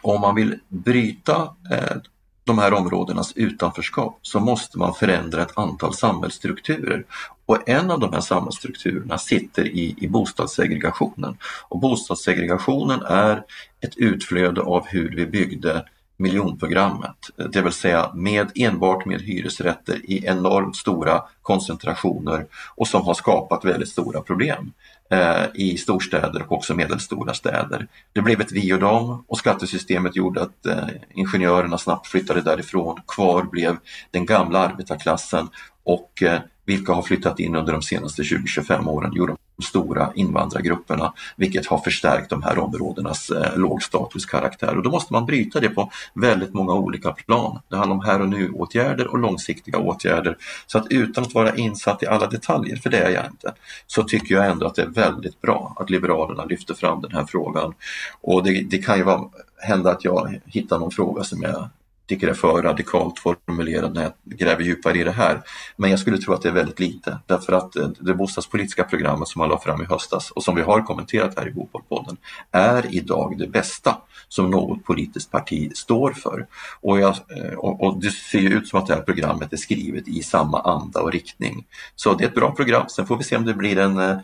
[0.00, 1.96] om man vill bryta eh,
[2.44, 7.04] de här områdenas utanförskap så måste man förändra ett antal samhällsstrukturer.
[7.52, 11.36] Och en av de här samhällsstrukturerna sitter i, i bostadssegregationen.
[11.68, 13.42] Och bostadssegregationen är
[13.80, 15.84] ett utflöde av hur vi byggde
[16.16, 17.16] miljonprogrammet,
[17.52, 23.64] det vill säga med enbart med hyresrätter i enormt stora koncentrationer och som har skapat
[23.64, 24.72] väldigt stora problem
[25.10, 27.86] eh, i storstäder och också medelstora städer.
[28.12, 33.00] Det blev ett vi och dem och skattesystemet gjorde att eh, ingenjörerna snabbt flyttade därifrån.
[33.06, 33.76] Kvar blev
[34.10, 35.48] den gamla arbetarklassen
[35.84, 39.12] och eh, vilka har flyttat in under de senaste 20-25 åren?
[39.14, 44.76] Jo, de stora invandrargrupperna, vilket har förstärkt de här områdenas eh, lågstatuskaraktär.
[44.76, 47.60] Och då måste man bryta det på väldigt många olika plan.
[47.68, 50.36] Det handlar om här och nu-åtgärder och långsiktiga åtgärder.
[50.66, 53.54] Så att utan att vara insatt i alla detaljer, för det är jag inte,
[53.86, 57.24] så tycker jag ändå att det är väldigt bra att Liberalerna lyfter fram den här
[57.24, 57.74] frågan.
[58.20, 59.24] Och det, det kan ju vara,
[59.56, 61.68] hända att jag hittar någon fråga som jag
[62.06, 65.42] tycker är för radikalt formulerad när jag gräver djupare i det här.
[65.76, 69.28] Men jag skulle tro att det är väldigt lite därför att eh, det bostadspolitiska programmet
[69.28, 72.16] som man la fram i höstas och som vi har kommenterat här i Bopolpodden
[72.50, 73.96] är idag det bästa
[74.28, 76.46] som något politiskt parti står för.
[76.80, 79.56] Och, jag, eh, och, och, det ser ju ut som att det här programmet är
[79.56, 81.66] skrivet i samma anda och riktning.
[81.96, 82.88] Så det är ett bra program.
[82.88, 84.18] Sen får vi se om det blir en eh,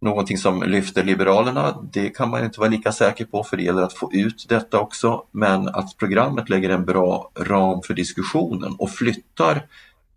[0.00, 3.82] någonting som lyfter Liberalerna, det kan man inte vara lika säker på för det gäller
[3.82, 5.24] att få ut detta också.
[5.30, 9.66] Men att programmet lägger en bra ram för diskussionen och flyttar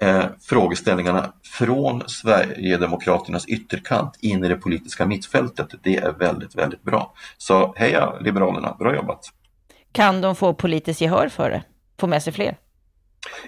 [0.01, 7.13] eh, frågeställningarna från Sverigedemokraternas ytterkant in i det politiska mittfältet, det är väldigt, väldigt bra.
[7.37, 9.29] Så heja Liberalerna, bra jobbat!
[9.91, 11.63] Kan de få politiskt gehör för det?
[11.99, 12.57] Få med sig fler?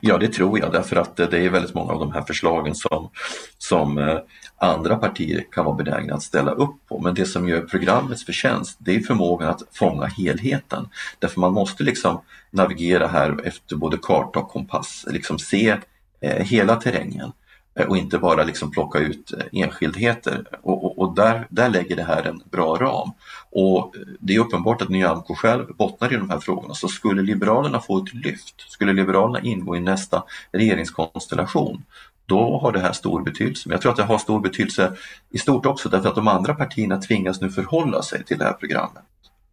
[0.01, 2.75] Ja, det tror jag därför att eh, det är väldigt många av de här förslagen
[2.75, 3.09] som,
[3.57, 4.17] som eh,
[4.57, 6.99] andra partier kan vara benägna att ställa upp på.
[6.99, 10.89] Men det som gör programmets förtjänst det är förmågan att fånga helheten.
[11.19, 12.21] Därför man måste liksom
[12.51, 15.77] navigera här efter både karta och kompass, liksom se
[16.21, 17.31] eh, hela terrängen eh,
[17.79, 20.45] Eh, och inte bara liksom plocka ut eh, enskildheter.
[20.61, 23.11] Och, och, och, där, där lägger det här en bra ram.
[23.51, 26.73] Och eh, det är uppenbart att Nyamko själv bottnar i de här frågorna.
[26.73, 31.83] Så skulle Liberalerna få ett lyft, skulle Liberalerna ingå i nästa regeringskonstellation,
[32.25, 33.69] då har det här stor betydelse.
[33.69, 34.93] Men jag tror att det har stor betydelse
[35.29, 38.53] i stort också därför att de andra partierna tvingas nu förhålla sig till det här
[38.53, 39.03] programmet.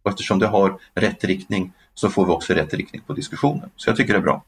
[0.03, 3.69] Och eftersom det har rätt riktning så får vi också rätt riktning på diskussionen.
[3.75, 4.43] Så jag tycker det är bra.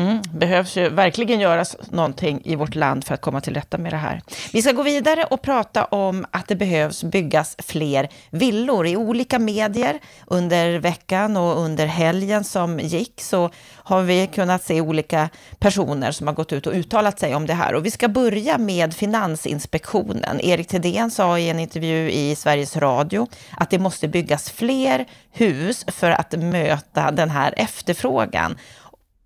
[0.00, 3.92] Mm, behövs ju verkligen göras någonting i vårt land för att komma till rätta med
[3.92, 4.22] det här.
[4.52, 8.86] Vi ska gå vidare och prata om att det behövs byggas fler villor.
[8.86, 14.80] I olika medier under veckan och under helgen som gick så har vi kunnat se
[14.80, 15.28] olika
[15.58, 17.74] personer som har gått ut och uttalat sig om det här.
[17.74, 20.40] Och vi ska börja med Finansinspektionen.
[20.40, 23.26] Erik Thedéen sa i en intervju i Sveriges Radio
[23.56, 28.56] att det måste byggas fler hus för att möta den här efterfrågan.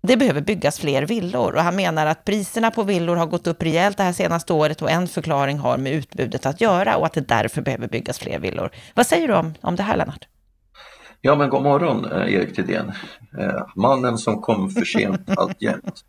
[0.07, 3.63] Det behöver byggas fler villor och han menar att priserna på villor har gått upp
[3.63, 7.13] rejält det här senaste året och en förklaring har med utbudet att göra och att
[7.13, 8.69] det därför behöver byggas fler villor.
[8.93, 10.27] Vad säger du om, om det här Lennart?
[11.21, 12.91] Ja men god morgon eh, Erik Thedéen.
[13.39, 16.03] Eh, mannen som kom för sent alltjämt.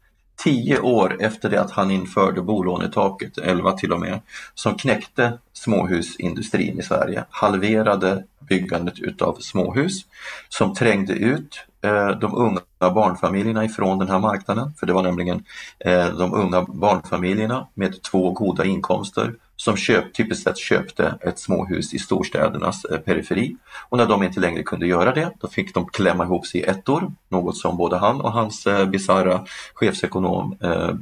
[0.44, 4.20] Tio år efter det att han införde bolånetaket, 11 till och med,
[4.54, 10.04] som knäckte småhusindustrin i Sverige, halverade byggandet utav småhus,
[10.48, 14.72] som trängde ut Eh, de unga barnfamiljerna ifrån den här marknaden.
[14.80, 15.44] För det var nämligen
[15.78, 21.94] eh, de unga barnfamiljerna med två goda inkomster som köp, typiskt sett köpte ett småhus
[21.94, 23.56] i storstädernas eh, periferi.
[23.88, 26.64] Och när de inte längre kunde göra det, då fick de klämma ihop sig i
[26.64, 29.44] ettor, något som både han och hans eh, bisarra
[29.74, 30.94] chefsekonom eh,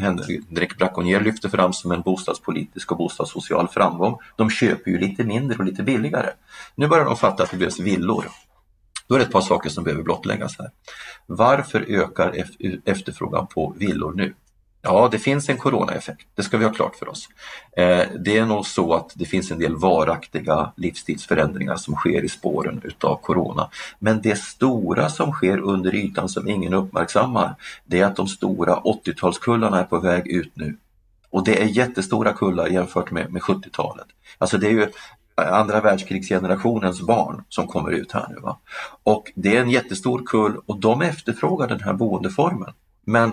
[0.00, 4.18] Henrik Braconier lyfte fram som en bostadspolitisk och bostadssocial framgång.
[4.36, 6.30] De köper ju lite mindre och lite billigare.
[6.74, 8.24] Nu börjar de fatta att det behövs villor
[9.06, 10.70] då är det ett par saker som behöver blottläggas här.
[11.26, 12.44] Varför ökar
[12.84, 14.34] efterfrågan på villor nu?
[14.86, 17.28] Ja, det finns en coronaeffekt, det ska vi ha klart för oss.
[17.76, 22.28] Eh, det är nog så att det finns en del varaktiga livsstilsförändringar som sker i
[22.28, 23.70] spåren utav corona.
[23.98, 27.54] Men det stora som sker under ytan som ingen uppmärksammar,
[27.84, 30.76] det är att de stora 80-talskullarna är på väg ut nu.
[31.30, 34.06] Och det är jättestora kullar jämfört med, med 70-talet.
[34.38, 34.86] Alltså det är ju
[35.34, 38.40] andra världskrigsgenerationens barn som kommer ut här nu.
[38.40, 38.58] Va?
[39.02, 42.72] Och det är en jättestor kull och de efterfrågar den här boendeformen.
[43.04, 43.32] Men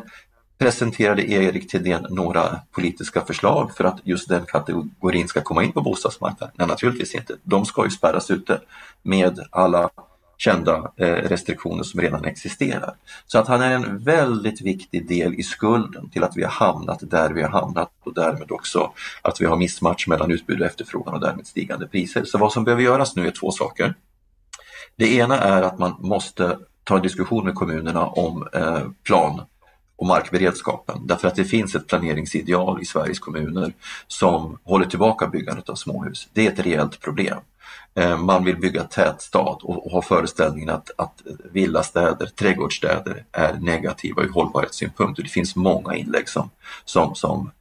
[0.61, 5.81] presenterade Erik Thedéen några politiska förslag för att just den kategorin ska komma in på
[5.81, 6.55] bostadsmarknaden?
[6.57, 7.35] Nej, naturligtvis inte.
[7.43, 8.61] De ska ju spärras ute
[9.01, 9.89] med alla
[10.37, 12.95] kända eh, restriktioner som redan existerar.
[13.27, 16.99] Så att han är en väldigt viktig del i skulden till att vi har hamnat
[17.01, 18.91] där vi har hamnat och därmed också
[19.21, 22.23] att vi har missmatch mellan utbud och efterfrågan och därmed stigande priser.
[22.23, 23.95] Så vad som behöver göras nu är två saker.
[24.95, 29.41] Det ena är att man måste ta en diskussion med kommunerna om eh, plan
[30.01, 33.73] och markberedskapen därför att det finns ett planeringsideal i Sveriges kommuner
[34.07, 36.27] som håller tillbaka byggandet av småhus.
[36.33, 37.37] Det är ett reellt problem.
[37.95, 41.21] Eh, man vill bygga tätstad och har föreställningen att, att
[41.51, 45.23] villastäder, trädgårdsstäder är negativa ur hållbarhetssynpunkt.
[45.23, 46.49] det finns många inlägg som,
[46.85, 47.51] som, som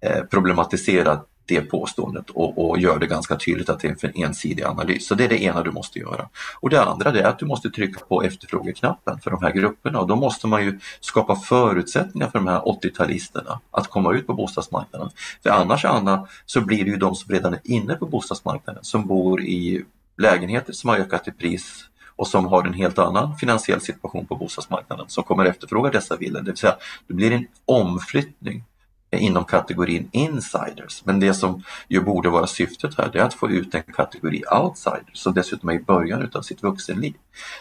[0.00, 1.20] eh, problematiserar
[1.50, 5.06] det påståendet och, och, gör det ganska tydligt att det är en ensidig analys.
[5.06, 6.28] Så det är det ena du måste göra.
[6.60, 10.06] Och det andra är att du måste trycka på efterfrågeknappen för de här grupperna och
[10.06, 15.10] då måste man ju skapa förutsättningar för de här 80-talisterna att komma ut på bostadsmarknaden.
[15.42, 19.06] För annars Anna så blir det ju de som redan är inne på bostadsmarknaden som
[19.06, 19.84] bor i
[20.18, 21.84] lägenheter som har ökat i pris
[22.16, 26.40] och som har en helt annan finansiell situation på bostadsmarknaden som kommer efterfråga dessa villor.
[26.40, 26.76] Det vill säga,
[27.06, 28.64] det blir en omflyttning
[29.12, 31.02] inom kategorin insiders.
[31.04, 34.42] Men det som ju borde vara syftet här, det är att få ut en kategori
[34.60, 37.14] outsiders som dessutom är i början utav sitt vuxenliv.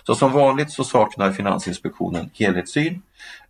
[0.03, 3.01] Så som vanligt så saknar Finansinspektionen helhetssyn.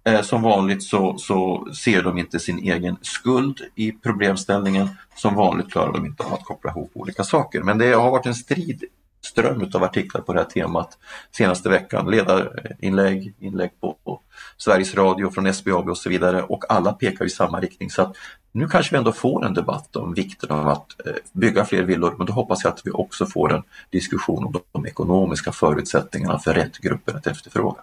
[0.04, 4.90] Eh, som vanligt så, så ser de inte sin egen skuld i problemställningen.
[5.16, 7.62] Som vanligt klarar de inte av att koppla ihop olika saker.
[7.62, 8.84] Men det har varit en strid
[9.30, 10.98] ström av artiklar på det här temat
[11.32, 12.12] senaste veckan.
[12.12, 14.22] Ledarinlägg, inlägg på, på
[14.58, 17.90] Sveriges Radio från SBAB och så vidare och alla pekar i samma riktning.
[17.90, 18.16] Så att
[18.52, 22.16] nu kanske vi ändå får en debatt om vikten av att eh, bygga fler villor
[22.18, 26.54] men då hoppas jag att vi också får en diskussion om de ekonomiska förutsättningarna för
[26.54, 27.82] rätt grupper att efterfråga.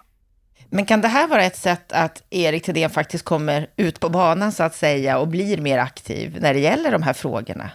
[0.69, 4.51] Men kan det här vara ett sätt att Erik Thedéen faktiskt kommer ut på banan
[4.51, 7.71] så att säga och blir mer aktiv när det gäller de här frågorna?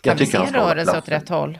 [0.00, 1.58] Kan vi se en rörelse åt rätt håll?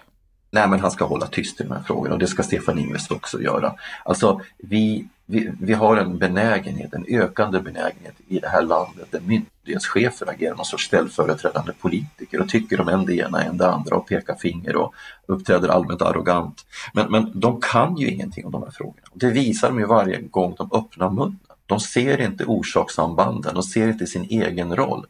[0.54, 3.10] Nej, men han ska hålla tyst i de här frågorna och det ska Stefan Ingves
[3.10, 3.74] också göra.
[4.04, 9.20] Alltså, vi, vi, vi har en benägenhet, en ökande benägenhet i det här landet där
[9.20, 13.96] myndighetschefer agerar någon sorts ställföreträdande politiker och tycker om en det ena, en det andra
[13.96, 14.94] och pekar finger och
[15.26, 16.66] uppträder allmänt arrogant.
[16.92, 19.06] Men, men de kan ju ingenting om de här frågorna.
[19.14, 21.38] Det visar de ju varje gång de öppnar munnen.
[21.66, 25.06] De ser inte orsakssambanden, de ser inte sin egen roll.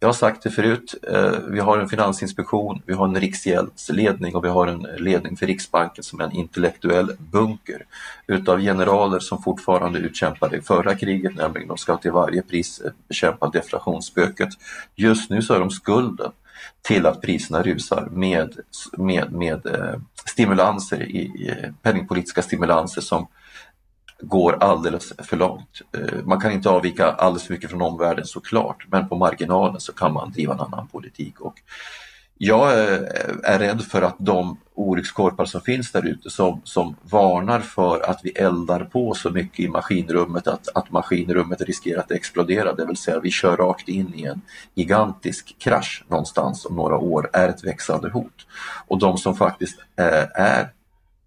[0.00, 4.44] Jag har sagt det förut, eh, vi har en finansinspektion, vi har en riksgäldsledning och
[4.44, 7.84] vi har en ledning för Riksbanken som är en intellektuell bunker
[8.26, 12.90] utav generaler som fortfarande utkämpade i förra kriget, nämligen de ska till varje pris eh,
[13.08, 14.48] bekämpa deflationsspöket.
[14.94, 16.32] Just nu så är de skulden
[16.82, 18.56] till att priserna rusar med,
[18.92, 23.26] med, med eh, stimulanser, i, penningpolitiska stimulanser som
[24.20, 25.82] går alldeles för långt.
[25.92, 29.92] Eh, man kan inte avvika alldeles för mycket från omvärlden såklart, men på marginalen så
[29.92, 31.40] kan man driva en annan politik.
[31.40, 31.54] Och
[32.38, 33.00] jag eh,
[33.44, 38.20] är rädd för att de olyckskorpar som finns där ute som, som varnar för att
[38.22, 42.96] vi eldar på så mycket i maskinrummet att, att maskinrummet riskerar att explodera, det vill
[42.96, 44.40] säga vi kör rakt in i en
[44.74, 48.46] gigantisk krasch någonstans om några år, är ett växande hot.
[48.86, 50.70] Och de som faktiskt eh, är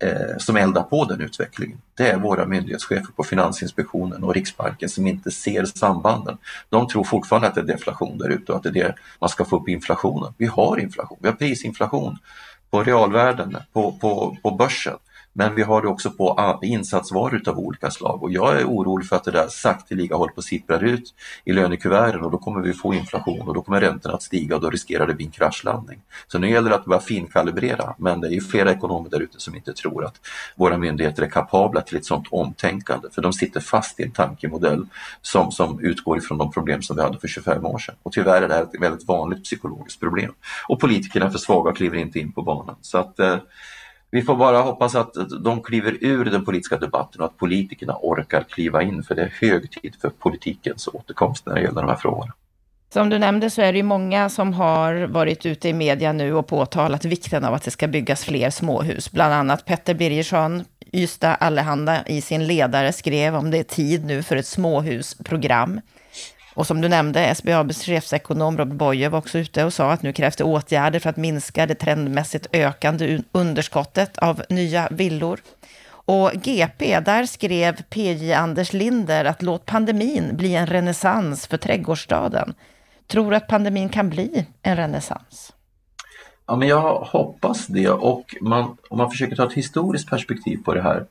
[0.02, 1.82] Eh, som eldar på den utvecklingen.
[1.98, 6.38] Det är våra myndighetschefer på Finansinspektionen och Riksbanken som inte ser sambanden.
[6.70, 9.30] De tror fortfarande att det är deflation där ute och att det är det man
[9.30, 10.34] ska få upp inflationen.
[10.38, 12.18] Vi har inflation, vi har prisinflation
[12.70, 14.98] på realvärden, på, på, på börsen.
[15.34, 19.08] Men vi har det också på ah, insatsvaror av olika slag och jag är orolig
[19.08, 21.14] för att det där sakteliga håller på att sippra ut
[21.46, 24.62] i lönekuverten och då kommer vi få inflation och då kommer räntorna att stiga och
[24.62, 26.02] då riskerar det bli en kraschlandning.
[26.28, 29.40] Så nu gäller det att börja finkalibrera men det är ju flera ekonomer där ute
[29.40, 30.16] som inte tror att
[30.56, 34.88] våra myndigheter är kapabla till ett sådant omtänkande för de sitter fast i en tankemodell
[35.22, 37.96] som, som utgår ifrån de problem som vi hade för 25 år sedan.
[38.04, 40.34] Och tyvärr är det här ett väldigt vanligt psykologiskt problem.
[40.68, 42.76] Och politikerna är för svaga och kliver inte in på banan.
[42.82, 43.38] Så att eh,
[44.12, 48.44] vi får bara hoppas att de kliver ur den politiska debatten och att politikerna orkar
[48.44, 51.96] kliva in för det är hög tid för politikens återkomst när det gäller de här
[51.96, 52.34] frågorna.
[52.94, 56.34] Som du nämnde så är det ju många som har varit ute i media nu
[56.34, 59.12] och påtalat vikten av att det ska byggas fler småhus.
[59.12, 64.24] Bland annat Petter Birgersson, Ystad Allehanda i sin ledare skrev om det är tid nu
[64.24, 65.82] för ett småhusprogram.
[66.54, 70.14] Och som du nämnde, SBABs chefsekonom Robert Boye var också ute och sa att nu
[70.14, 75.40] krävs det åtgärder för att minska det trendmässigt ökande underskottet av nya villor.
[75.90, 82.54] Och GP, där skrev PJ Anders Linder att låt pandemin bli en renässans för trädgårdsstaden.
[83.08, 85.54] Tror du att pandemin kan bli en renässans?
[86.48, 90.74] Ja, men jag hoppas det och man, om man försöker ta ett historiskt perspektiv på
[90.74, 91.06] det här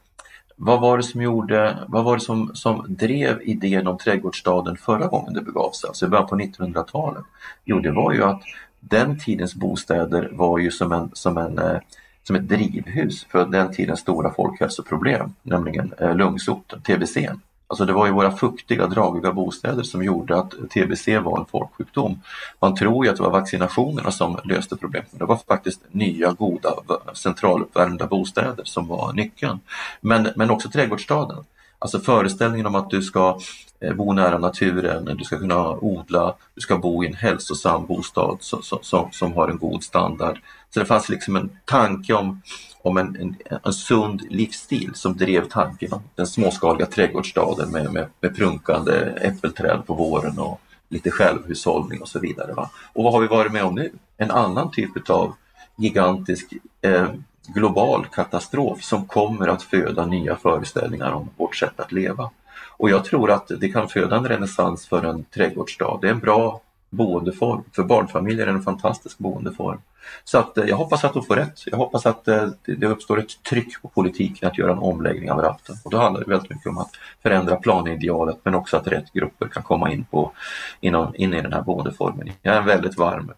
[0.61, 5.07] vad var det som gjorde, vad var det som, som drev idén om trädgårdsstaden förra
[5.07, 7.25] gången det begav sig, alltså i början på 1900-talet?
[7.65, 8.43] Jo, det var ju att
[8.81, 11.79] den tidens bostäder var ju som, en, som, en, eh,
[12.23, 17.29] som ett drivhus för den tidens stora folkhälsoproblem, nämligen eh, lungsoten, tbc.
[17.71, 22.21] Alltså det var ju våra fuktiga, dragiga bostäder som gjorde att TBC var en folksjukdom.
[22.61, 26.33] Man tror ju att det var vaccinationerna som löste problemet, men det var faktiskt nya,
[26.33, 26.75] goda,
[27.14, 29.61] centraluppvärmda bostäder som var nyckeln.
[30.01, 31.45] Men, men också trädgårdsstaden.
[31.79, 33.41] Alltså föreställningen om att du ska
[33.81, 38.39] eh, bo nära naturen, du ska kunna odla, du ska bo i en hälsosam bostad
[38.41, 40.39] som, som, som har en god standard.
[40.70, 42.43] Så det fanns liksom en tanke om
[42.83, 48.07] om en, en, en sund livsstil som drev tanken om den småskaliga trädgårdsstaden med, med,
[48.20, 52.53] med prunkande äppelträd på våren och lite självhushållning och så vidare.
[52.53, 52.70] Va?
[52.93, 53.93] Och vad har vi varit med om nu?
[54.16, 55.35] En annan typ av
[55.76, 56.53] gigantisk
[56.83, 57.09] eh,
[57.55, 62.30] global katastrof som kommer att föda nya föreställningar om vårt sätt att leva.
[62.66, 65.99] Och jag tror att det kan föda en renässans för en trädgårdsstad.
[66.01, 67.62] Det är en bra boendeform.
[67.72, 69.78] För barnfamiljer är det en fantastisk boendeform.
[70.24, 71.62] Så att, eh, jag hoppas att de får rätt.
[71.66, 75.38] Jag hoppas att eh, det uppstår ett tryck på politiken att göra en omläggning av
[75.38, 75.76] ratten.
[75.84, 76.90] Och då handlar det väldigt mycket om att
[77.22, 80.32] förändra planidealet men också att rätt grupper kan komma in, på,
[80.80, 82.30] inom, in i den här boendeformen.
[82.42, 83.32] Jag är en väldigt varm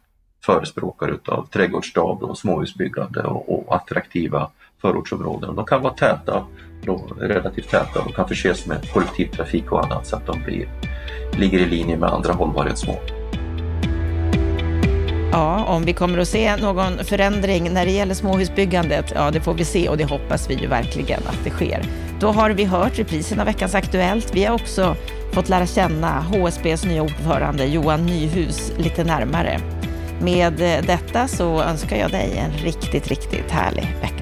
[0.45, 5.57] förespråkare utav trädgårdsstad och småhusbyggande och, och attraktiva förortsområden.
[5.57, 6.47] De kan vara täta,
[6.84, 10.68] då, relativt täta och kan förses med kollektivtrafik och annat så att de blir,
[11.38, 13.20] ligger i linje med andra hållbarhetsmål.
[15.32, 19.55] Ja, om vi kommer att se någon förändring när det gäller småhusbyggandet, ja det får
[19.55, 21.82] vi se och det hoppas vi ju verkligen att det sker.
[22.20, 24.34] Då har vi hört reprisen av veckans Aktuellt.
[24.34, 24.97] Vi har också
[25.32, 29.61] fått lära känna HSBs nya ordförande Johan Nyhus lite närmare.
[30.21, 30.53] Med
[30.87, 34.20] detta så önskar jag dig en riktigt, riktigt härlig vecka.